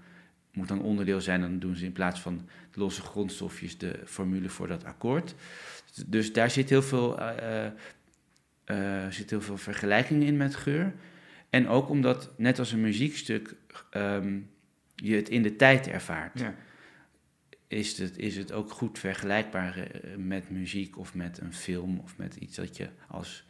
[0.53, 1.41] moet dan onderdeel zijn.
[1.41, 2.37] Dan doen ze in plaats van
[2.71, 5.35] de losse grondstofjes de formule voor dat akkoord.
[6.05, 7.19] Dus daar zit heel veel,
[8.69, 10.93] uh, zit heel veel vergelijking in met geur.
[11.49, 13.55] En ook omdat, net als een muziekstuk,
[13.89, 14.39] ehm,
[14.95, 16.39] je het in de tijd ervaart.
[16.39, 16.55] Ja.
[17.67, 22.17] Is, het, is het ook goed vergelijkbaar eh, met muziek of met een film of
[22.17, 23.45] met iets dat je als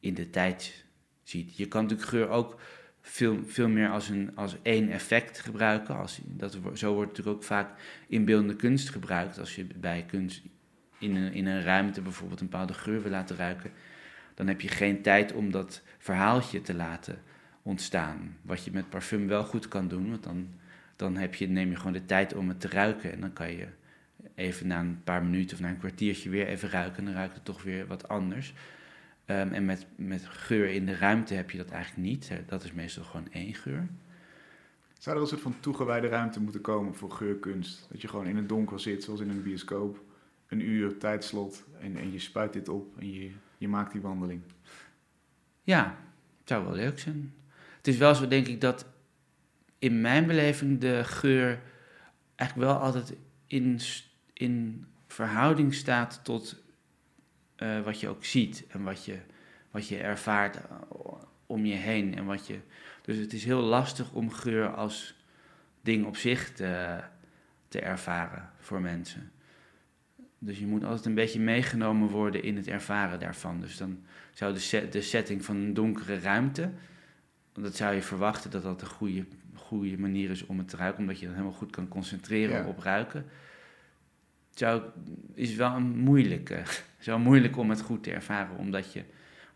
[0.00, 0.84] in de tijd
[1.22, 1.56] ziet.
[1.56, 2.60] Je kan natuurlijk geur ook
[3.00, 5.96] veel, veel meer als, een, als één effect gebruiken.
[5.96, 7.70] Als, dat, zo wordt natuurlijk ook vaak
[8.08, 9.38] in beeldende kunst gebruikt.
[9.38, 10.42] Als je bij kunst
[10.98, 13.70] in een, in een ruimte bijvoorbeeld een bepaalde geur wil laten ruiken,
[14.34, 17.22] dan heb je geen tijd om dat verhaaltje te laten
[17.62, 18.36] ontstaan.
[18.42, 20.48] Wat je met parfum wel goed kan doen, want dan,
[21.02, 23.12] dan heb je, neem je gewoon de tijd om het te ruiken.
[23.12, 23.66] En dan kan je
[24.34, 26.98] even na een paar minuten of na een kwartiertje weer even ruiken.
[26.98, 28.54] En dan ruikt het toch weer wat anders.
[29.24, 32.30] Ehm, en met, met geur in de ruimte heb je dat eigenlijk niet.
[32.46, 33.86] Dat is meestal gewoon één geur.
[34.98, 37.86] Zou er een soort van toegewijde ruimte moeten komen voor geurkunst?
[37.90, 40.04] Dat je gewoon in het donker zit, zoals in een bioscoop.
[40.46, 44.42] Een uur tijdslot en, en je spuit dit op en je, je maakt die wandeling.
[45.62, 45.98] Ja,
[46.38, 47.34] het zou wel leuk zijn.
[47.76, 48.86] Het is wel zo, denk ik, dat
[49.82, 51.60] in mijn beleving de geur
[52.34, 53.14] eigenlijk wel altijd
[53.46, 53.80] in,
[54.32, 56.62] in verhouding staat tot
[57.56, 59.18] uh, wat je ook ziet en wat je,
[59.70, 60.62] wat je ervaart eh,
[61.46, 62.16] om je heen.
[62.16, 62.58] En wat je,
[63.02, 65.14] dus het is heel lastig om geur als
[65.80, 67.00] ding op zich te,
[67.68, 69.32] te ervaren voor mensen.
[70.38, 73.60] Dus je moet altijd een beetje meegenomen worden in het ervaren daarvan.
[73.60, 76.70] Dus dan zou de, de setting van een donkere ruimte,
[77.52, 81.00] dat zou je verwachten dat dat een goede, goede manier is om het te ruiken,
[81.00, 83.24] omdat je dan helemaal goed kan concentreren op ruiken.
[84.50, 84.82] Het zou,
[85.34, 86.54] is wel een moeilijke.
[86.54, 89.04] Het is wel moeilijk om het goed te ervaren, omdat, je,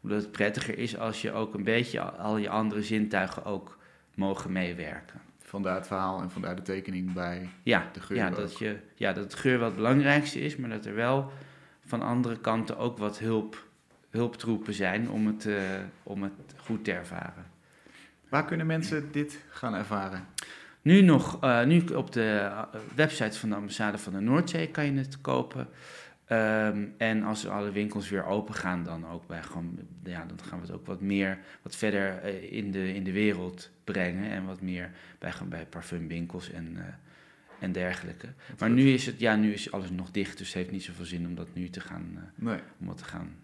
[0.01, 3.79] omdat het prettiger is als je ook een beetje al je andere zintuigen ook
[4.15, 5.21] mogen meewerken.
[5.39, 8.17] Vandaar het verhaal en vandaar de tekening bij ja, de geur.
[8.17, 11.33] Ja dat, je, ja, dat het geur wel het belangrijkste is, maar dat er wel
[11.85, 13.67] van andere kanten ook wat hulp,
[14.11, 15.59] hulptroepen zijn om het, uh,
[16.03, 17.56] om het goed te ervaren.
[18.37, 20.27] Waar kunnen mensen dit gaan ervaren?
[20.83, 22.63] Nu nog, uh, nu op de eh,
[22.95, 25.69] website van de ambassade van de Noordzee kan je het kopen.
[26.29, 30.61] Um, en als alle winkels weer open gaan, dan ook bij gewoon, ja, dan gaan
[30.61, 34.31] we het ook wat meer, wat verder uh, in, de, in de wereld brengen.
[34.31, 36.83] En wat meer bij, bij parfumwinkels en, uh,
[37.59, 38.27] en dergelijke.
[38.49, 40.85] Dat maar nu is, het, ja, nu is alles nog dicht, dus het heeft niet
[40.85, 42.61] zoveel zin om dat nu te gaan, uh, nee.
[42.81, 43.37] om dat te gaan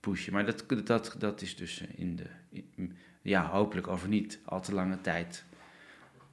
[0.00, 0.32] pushen.
[0.32, 2.26] Maar dat, dat, dat is dus in de,
[2.74, 2.96] in,
[3.28, 5.44] ja, hopelijk over niet al te lange tijd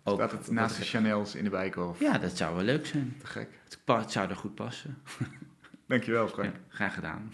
[0.08, 2.00] ook, Staat het naast de Chanel's in de Bijkorf?
[2.00, 3.16] Ja, dat zou wel leuk zijn.
[3.20, 3.50] Te gek.
[3.64, 4.98] Het, het zou er goed passen.
[5.88, 6.54] Dankjewel, Frank.
[6.54, 7.32] Ja, graag gedaan.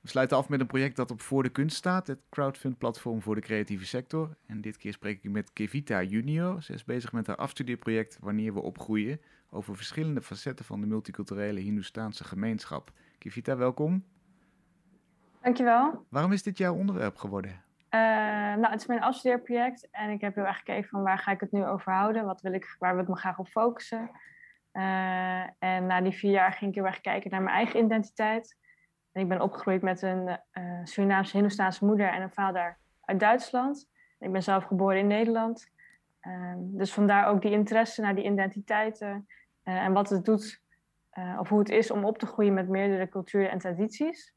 [0.00, 3.34] We sluiten af met een project dat op Voor de Kunst staat, het crowdfund-platform voor
[3.34, 4.36] de creatieve sector.
[4.46, 6.62] En dit keer spreek ik met Kevita Junior.
[6.62, 9.20] Ze is bezig met haar afstudeerproject Wanneer we opgroeien,
[9.50, 12.92] over verschillende facetten van de multiculturele Hindoestaanse gemeenschap.
[13.18, 14.04] Kevita, welkom.
[15.42, 16.06] Dankjewel.
[16.08, 17.60] Waarom is dit jouw onderwerp geworden?
[17.90, 18.00] Uh,
[18.54, 21.40] nou, het is mijn afstudeerproject en ik heb heel erg gekeken van waar ga ik
[21.40, 24.10] het nu over houden, wat wil ik, waar wil ik me graag op focussen.
[24.72, 28.56] Uh, en na die vier jaar ging ik heel erg kijken naar mijn eigen identiteit.
[29.12, 33.90] En ik ben opgegroeid met een uh, Surinaamse Hindoestaanse moeder en een vader uit Duitsland.
[34.18, 35.70] Ik ben zelf geboren in Nederland.
[36.22, 39.26] Uh, dus vandaar ook die interesse naar die identiteiten
[39.62, 40.62] en wat het doet
[41.38, 44.34] of hoe het is om op te groeien met meerdere culturen en tradities.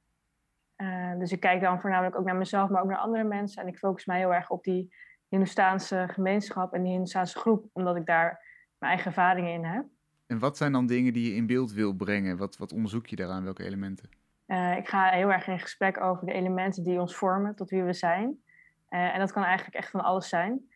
[1.18, 3.62] Dus ik kijk dan voornamelijk ook naar mezelf, maar ook naar andere mensen.
[3.62, 4.94] En ik focus mij heel erg op die
[5.28, 8.46] Hindoestaanse gemeenschap en die Hindoestaanse groep, omdat ik daar
[8.78, 9.86] mijn eigen ervaringen in heb.
[10.28, 12.38] En wat zijn dan dingen die je in beeld wil brengen?
[12.38, 13.44] Wat, wat onderzoek je daaraan?
[13.44, 14.10] Welke elementen?
[14.48, 17.84] Uh, ik ga heel erg in gesprek over de elementen die ons vormen tot wie
[17.84, 18.44] we zijn.
[18.90, 20.70] Uh, en dat kan eigenlijk echt van alles zijn.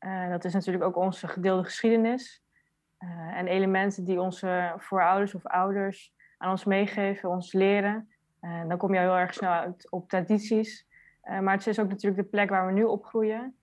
[0.00, 2.42] Uh, dat is natuurlijk ook onze gedeelde geschiedenis.
[3.34, 8.09] en elementen die onze voorouders of ouders aan ons meegeven, ons leren.
[8.40, 10.86] Dan kom je heel erg snel uit op tradities.
[11.40, 13.54] maar het is ook natuurlijk de plek waar we nu opgroeien.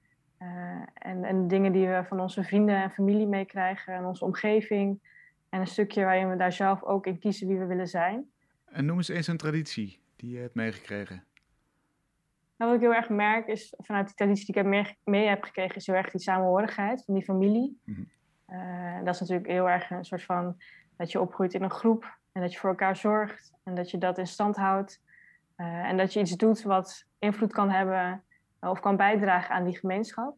[0.94, 5.00] en, en dingen die we van onze vrienden en familie meekrijgen en onze omgeving.
[5.50, 8.32] En een stukje waarin we daar zelf ook in kiezen wie we willen zijn.
[8.66, 11.24] En noem eens eens een traditie die je hebt meegekregen.
[12.58, 15.44] Nou, wat ik heel erg merk is, vanuit die traditie die ik mee, mee heb
[15.44, 17.82] gekregen, is heel erg die samenhorigheid van die familie.
[17.84, 18.10] Mm -hmm.
[18.58, 20.58] uh, dat is natuurlijk heel erg een soort van
[20.96, 23.98] dat je opgroeit in een groep en dat je voor elkaar zorgt en dat je
[23.98, 25.02] dat in stand houdt.
[25.58, 28.24] Uh, en dat je iets doet wat invloed kan hebben
[28.60, 30.36] of kan bijdragen aan die gemeenschap.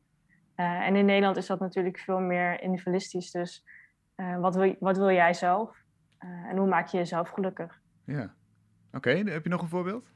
[0.55, 3.31] Uh, en in Nederland is dat natuurlijk veel meer individualistisch.
[3.31, 3.65] Dus
[4.39, 5.77] wat, wil, wat wil jij zelf?
[6.19, 7.81] en hoe maak je jezelf gelukkig.
[8.05, 8.33] Ja.
[8.91, 10.11] Oké, heb je nog een voorbeeld?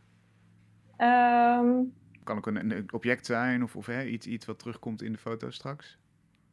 [0.98, 5.12] Um, kan ook een, een, object zijn of, of hè, iets, iets wat terugkomt in
[5.12, 6.00] de foto straks.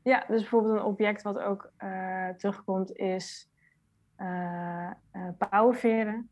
[0.03, 1.73] Ja, dus bijvoorbeeld een object wat ook
[2.37, 3.50] terugkomt is
[4.21, 6.31] uh, uh, pauwenveren.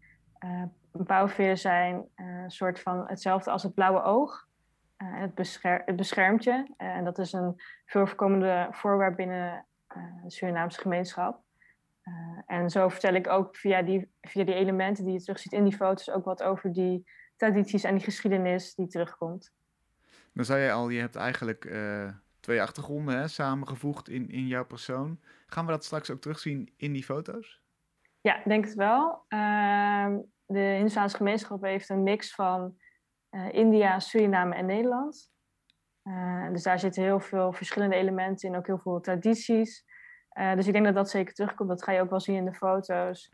[1.06, 4.46] pauwenveren zijn een soort van hetzelfde als het blauwe oog.
[4.96, 6.74] het, bescher het beschermt je.
[6.76, 9.66] en dat is een veel voorkomende voorwerp binnen
[10.22, 11.40] de Surinaamse gemeenschap.
[12.46, 15.76] en zo vertel ik ook via die, via die elementen die je terugziet in die
[15.76, 17.04] foto's ook wat over die
[17.36, 19.52] tradities en die geschiedenis die terugkomt.
[20.32, 22.10] Dan zei je al, je hebt eigenlijk uh,
[22.40, 25.20] twee achtergronden hè, samengevoegd in, in jouw persoon.
[25.46, 27.60] Gaan we dat straks ook terugzien in die foto's?
[28.28, 29.24] Ja, denk het wel.
[29.28, 30.16] Uh,
[30.46, 32.76] de Hindustaanse gemeenschap heeft een mix van
[33.30, 35.30] uh, India, Suriname en Nederland.
[36.04, 39.84] Uh, dus daar zitten heel veel verschillende elementen in, ook heel veel tradities.
[40.54, 41.68] dus ik denk dat dat zeker terugkomt.
[41.68, 43.32] Dat ga je ook wel zien in de foto's.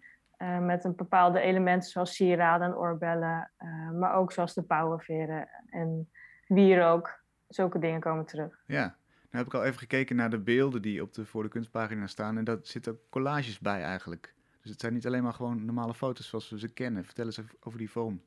[0.60, 3.52] Met een bepaalde elementen zoals sieraden en oorbellen,
[3.98, 6.10] maar ook zoals de pauwenveren en
[6.46, 7.22] wierook.
[7.48, 8.62] Zulke dingen komen terug.
[8.66, 8.96] Ja, nou
[9.44, 12.38] heb ik al even gekeken naar de beelden die op de voor de kunstpagina staan
[12.38, 14.34] en daar zitten collages bij eigenlijk.
[14.64, 17.04] Dus het zijn niet alleen maar gewoon normale foto's zoals we ze kennen.
[17.04, 18.22] Vertel eens over die vorm.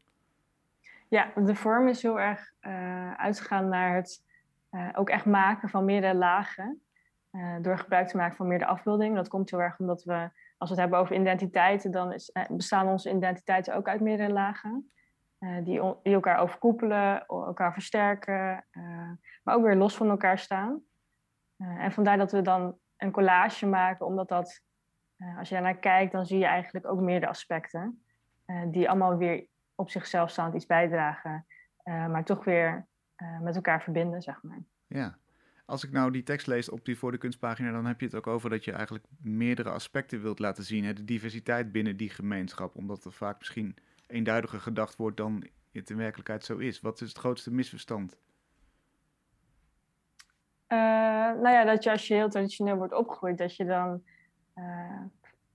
[1.07, 4.25] Ja, de vorm is heel erg uh, uitgegaan naar het
[4.93, 6.81] ook echt maken van meerdere lagen.
[7.61, 9.15] door gebruik te maken van meerdere afbeeldingen.
[9.15, 12.87] Dat komt heel erg omdat we als we het hebben over identiteiten, dan eh, bestaan
[12.87, 14.91] onze identiteiten ook uit meerdere lagen.
[15.39, 18.65] Die, die, elkaar overkoepelen, elkaar versterken,
[19.43, 20.83] maar ook weer los van elkaar staan.
[21.57, 24.61] en vandaar dat we dan een collage maken, omdat dat,
[25.37, 28.01] als je daarnaar kijkt, dan zie je eigenlijk ook meerdere aspecten.
[28.67, 31.45] die allemaal weer op zichzelf staand iets bijdragen,
[31.83, 32.87] maar toch weer
[33.41, 34.59] met elkaar verbinden, zeg maar.
[34.87, 35.17] Ja,
[35.65, 38.15] als ik nou die tekst lees op die voor de kunstpagina, dan heb je het
[38.15, 40.83] ook over dat je eigenlijk meerdere aspecten wilt laten zien.
[40.83, 40.93] Hè?
[40.93, 43.75] De diversiteit binnen die gemeenschap, omdat er vaak misschien
[44.07, 46.81] eenduidiger gedacht wordt dan het in werkelijkheid zo is.
[46.81, 48.17] Wat is het grootste misverstand?
[50.67, 50.77] Uh,
[51.41, 54.03] nou ja, dat je als je heel traditioneel wordt opgegroeid, dat je dan
[54.57, 55.01] uh,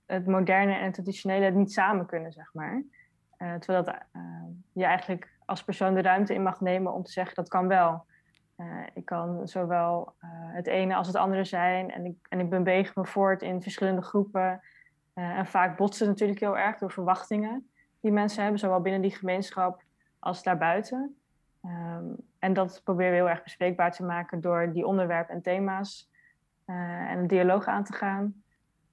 [0.05, 2.83] het moderne en het traditionele niet samen kunnen, zeg maar.
[3.37, 3.95] Uh, terwijl dat,
[4.73, 8.05] je eigenlijk als persoon de ruimte in mag nemen om te zeggen dat kan wel.
[8.93, 10.13] Ik kan zowel
[10.53, 14.01] het ene als het andere zijn en ik, en ik beweeg me voort in verschillende
[14.01, 14.61] groepen.
[15.13, 19.15] En vaak botst het natuurlijk heel erg door verwachtingen die mensen hebben, zowel binnen die
[19.15, 19.83] gemeenschap
[20.19, 21.17] als daarbuiten.
[21.65, 26.11] Um, en dat proberen we heel erg bespreekbaar te maken door die onderwerpen en thema's
[26.65, 28.42] en een dialoog aan te gaan.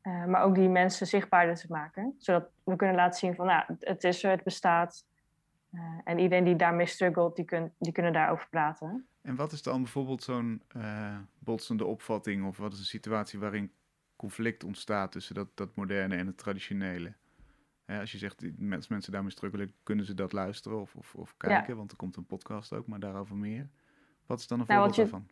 [0.03, 4.05] Maar ook die mensen zichtbaarder te maken, zodat we kunnen laten zien van nou, het
[4.05, 5.05] is er, het bestaat.
[6.05, 9.07] en iedereen die daarmee struggelt, die, kun, die kunnen daarover praten.
[9.22, 13.72] En wat is dan bijvoorbeeld zo'n uh, botsende opvatting of wat is een situatie waarin
[14.16, 17.12] conflict ontstaat tussen dat, dat moderne en het traditionele?
[17.98, 21.76] als je zegt, als mensen daarmee struggelen, kunnen ze dat luisteren of, of, of kijken,
[21.76, 23.68] want er komt een podcast ook, maar daarover meer.
[24.26, 25.28] Wat is dan een nou, voorbeeld daarvan?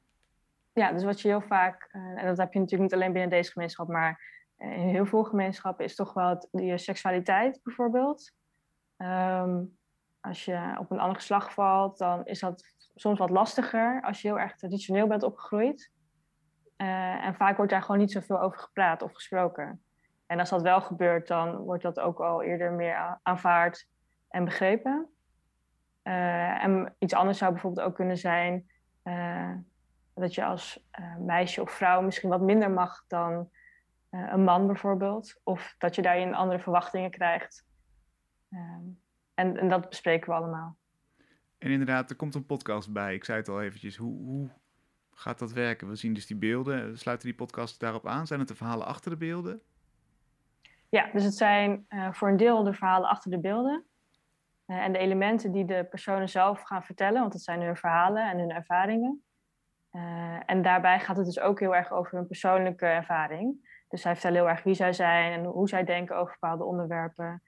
[0.72, 3.50] Ja, dus wat je heel vaak, en dat heb je natuurlijk niet alleen binnen deze
[3.52, 4.20] gemeenschap, maar
[4.58, 8.32] in heel veel gemeenschappen is toch wel je seksualiteit bijvoorbeeld.
[8.96, 9.78] Um,
[10.20, 14.28] als je op een ander geslacht valt, dan is dat soms wat lastiger als je
[14.28, 15.90] heel erg traditioneel bent opgegroeid.
[16.76, 19.82] Uh, en vaak wordt daar gewoon niet zoveel over gepraat of gesproken.
[20.26, 23.88] En als dat wel gebeurt, dan wordt dat ook al eerder meer aanvaard
[24.28, 25.08] en begrepen.
[26.02, 28.66] Uh, en iets anders zou bijvoorbeeld ook kunnen zijn
[30.14, 30.86] dat je als
[31.18, 33.50] meisje of vrouw misschien wat minder mag dan
[34.10, 35.40] een man bijvoorbeeld.
[35.42, 37.66] Of dat je daarin andere verwachtingen krijgt.
[38.50, 38.82] Ehm,
[39.34, 40.76] en, en dat bespreken we allemaal.
[41.58, 43.14] En inderdaad, er komt een podcast bij.
[43.14, 43.96] Ik zei het al eventjes.
[43.96, 44.50] Hoe, hoe
[45.14, 45.88] gaat dat werken?
[45.88, 46.98] We zien dus die beelden.
[46.98, 48.26] Sluiten die podcast daarop aan?
[48.26, 49.62] Zijn het de verhalen achter de beelden?
[50.88, 53.84] Ja, dus het zijn uh, voor een deel de verhalen achter de beelden.
[54.66, 58.30] Uh, en de elementen die de personen zelf gaan vertellen, want het zijn hun verhalen
[58.30, 59.22] en hun ervaringen.
[59.92, 63.68] Uh, en daarbij gaat het dus ook heel erg over hun persoonlijke ervaring.
[63.88, 67.42] Dus zij vertellen heel erg wie zij zijn en hoe zij denken over bepaalde onderwerpen.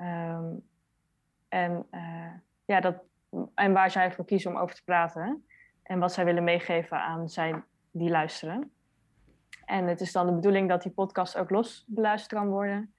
[0.00, 0.62] Um,
[1.48, 1.86] en
[2.64, 3.02] ja, dat,
[3.54, 5.46] en waar zij voor kiezen om over te praten.
[5.82, 8.72] En wat zij willen meegeven aan zij die luisteren.
[9.64, 12.94] En het is dan de bedoeling dat die podcast ook los beluisterd kan worden.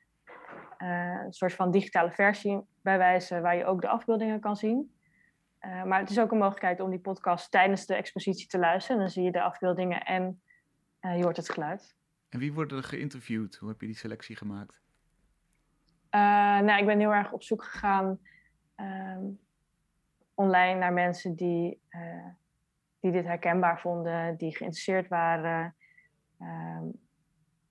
[0.78, 4.96] Uh, een soort van digitale versie bij wijze waar je ook de afbeeldingen kan zien.
[5.62, 9.00] Uh, maar het is ook een mogelijkheid om die podcast tijdens de expositie te luisteren.
[9.00, 10.42] Dan zie je de afbeeldingen en
[11.00, 11.96] je hoort het geluid.
[12.34, 13.56] En wie worden er geïnterviewd?
[13.56, 14.82] Hoe heb je die selectie gemaakt?
[16.66, 18.20] nou, ik ben heel erg op zoek gegaan
[18.76, 19.24] ehm,
[20.34, 22.28] online naar mensen die, uh,
[23.00, 25.76] die dit herkenbaar vonden, die geïnteresseerd waren.
[26.40, 26.92] Um,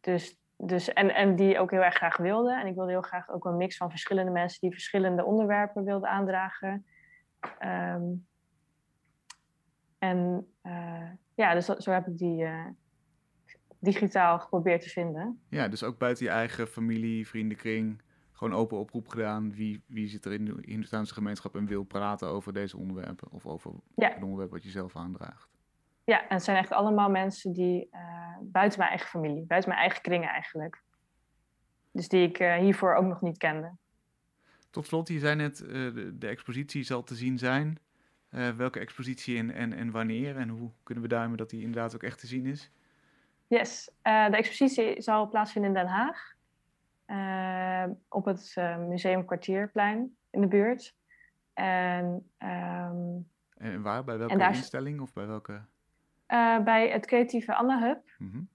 [0.01, 2.61] dus dus, en, en die ook heel erg graag wilde.
[2.61, 6.09] En ik wilde heel graag ook een mix van verschillende mensen die verschillende onderwerpen wilden
[6.09, 6.87] aandragen.
[7.59, 8.03] Ehm,
[9.99, 12.45] en uh, ja, dus zo heb ik die
[13.83, 15.41] digitaal geprobeerd te vinden.
[15.49, 18.03] Ja, dus ook buiten je eigen familie, vriendenkring,
[18.33, 19.55] gewoon open oproep gedaan.
[19.55, 23.31] Wie, wie zit er in de Hindoestaanse gemeenschap en wil praten over deze onderwerpen?
[23.31, 24.09] Of over ja.
[24.09, 25.51] het onderwerp wat je zelf aandraagt?
[26.05, 27.99] Ja, en het zijn echt allemaal mensen die uh,
[28.43, 30.83] buiten mijn eigen familie, buiten mijn eigen kringen eigenlijk.
[31.93, 33.73] Dus die ik hiervoor ook nog niet kende.
[34.71, 37.79] Tot slot, je zei net, de, de expositie zal te zien zijn.
[38.31, 40.37] Uh, welke expositie en, en, en wanneer?
[40.37, 42.71] En hoe kunnen we duimen dat die inderdaad ook echt te zien is?
[43.59, 46.35] Yes, uh, de expositie zal plaatsvinden in Den Haag.
[47.07, 48.55] Uh, op het
[48.89, 50.97] Museum Kwartierplein in de buurt.
[51.55, 54.05] En, um, en waar?
[54.05, 55.65] Bij welke instelling of bij welke?
[56.65, 58.15] bij het creatieve Anna Hub.
[58.19, 58.49] Mm -hmm.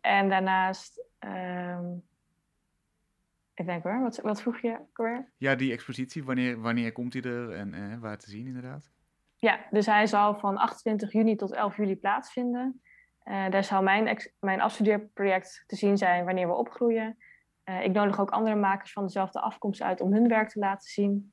[0.00, 2.02] en daarnaast um,
[3.56, 5.32] ik denk hoor, wat, wat vroeg je weer?
[5.36, 8.90] Ja, die expositie, wanneer, wanneer komt die er en eh, waar te zien inderdaad?
[9.36, 12.82] Ja, dus hij zal van 28 juni tot 11 juli plaatsvinden.
[13.28, 17.16] Uh, daar zal mijn, mijn afstudeerproject te zien zijn wanneer we opgroeien.
[17.64, 20.88] Uh, ik nodig ook andere makers van dezelfde afkomst uit om hun werk te laten
[20.90, 21.32] zien.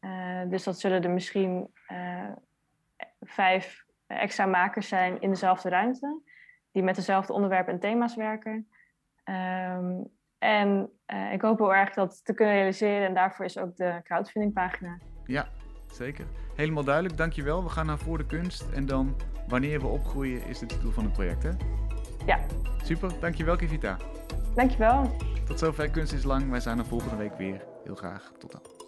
[0.00, 1.70] Uh, dus dat zullen er misschien
[3.20, 6.20] vijf extra makers zijn in dezelfde ruimte,
[6.72, 8.68] die met dezelfde onderwerpen en thema's werken.
[9.24, 10.90] Um, en
[11.32, 13.06] ik hoop heel erg dat te kunnen realiseren.
[13.06, 14.98] En daarvoor is ook de crowdfundingpagina.
[15.26, 15.46] Ja,
[15.94, 16.24] zeker.
[16.54, 17.62] Helemaal duidelijk, dankjewel.
[17.62, 18.64] We gaan naar Voor de Kunst.
[18.72, 19.14] En dan
[19.48, 21.50] Wanneer we opgroeien is de titel van het project, hè?
[22.26, 22.40] Ja.
[22.84, 23.96] Super, dankjewel Kivita.
[24.54, 25.16] Dankjewel.
[25.46, 26.50] Tot zover Kunst is Lang.
[26.50, 27.64] Wij zijn er volgende week weer.
[27.84, 28.32] Heel graag.
[28.38, 28.83] Tot dan.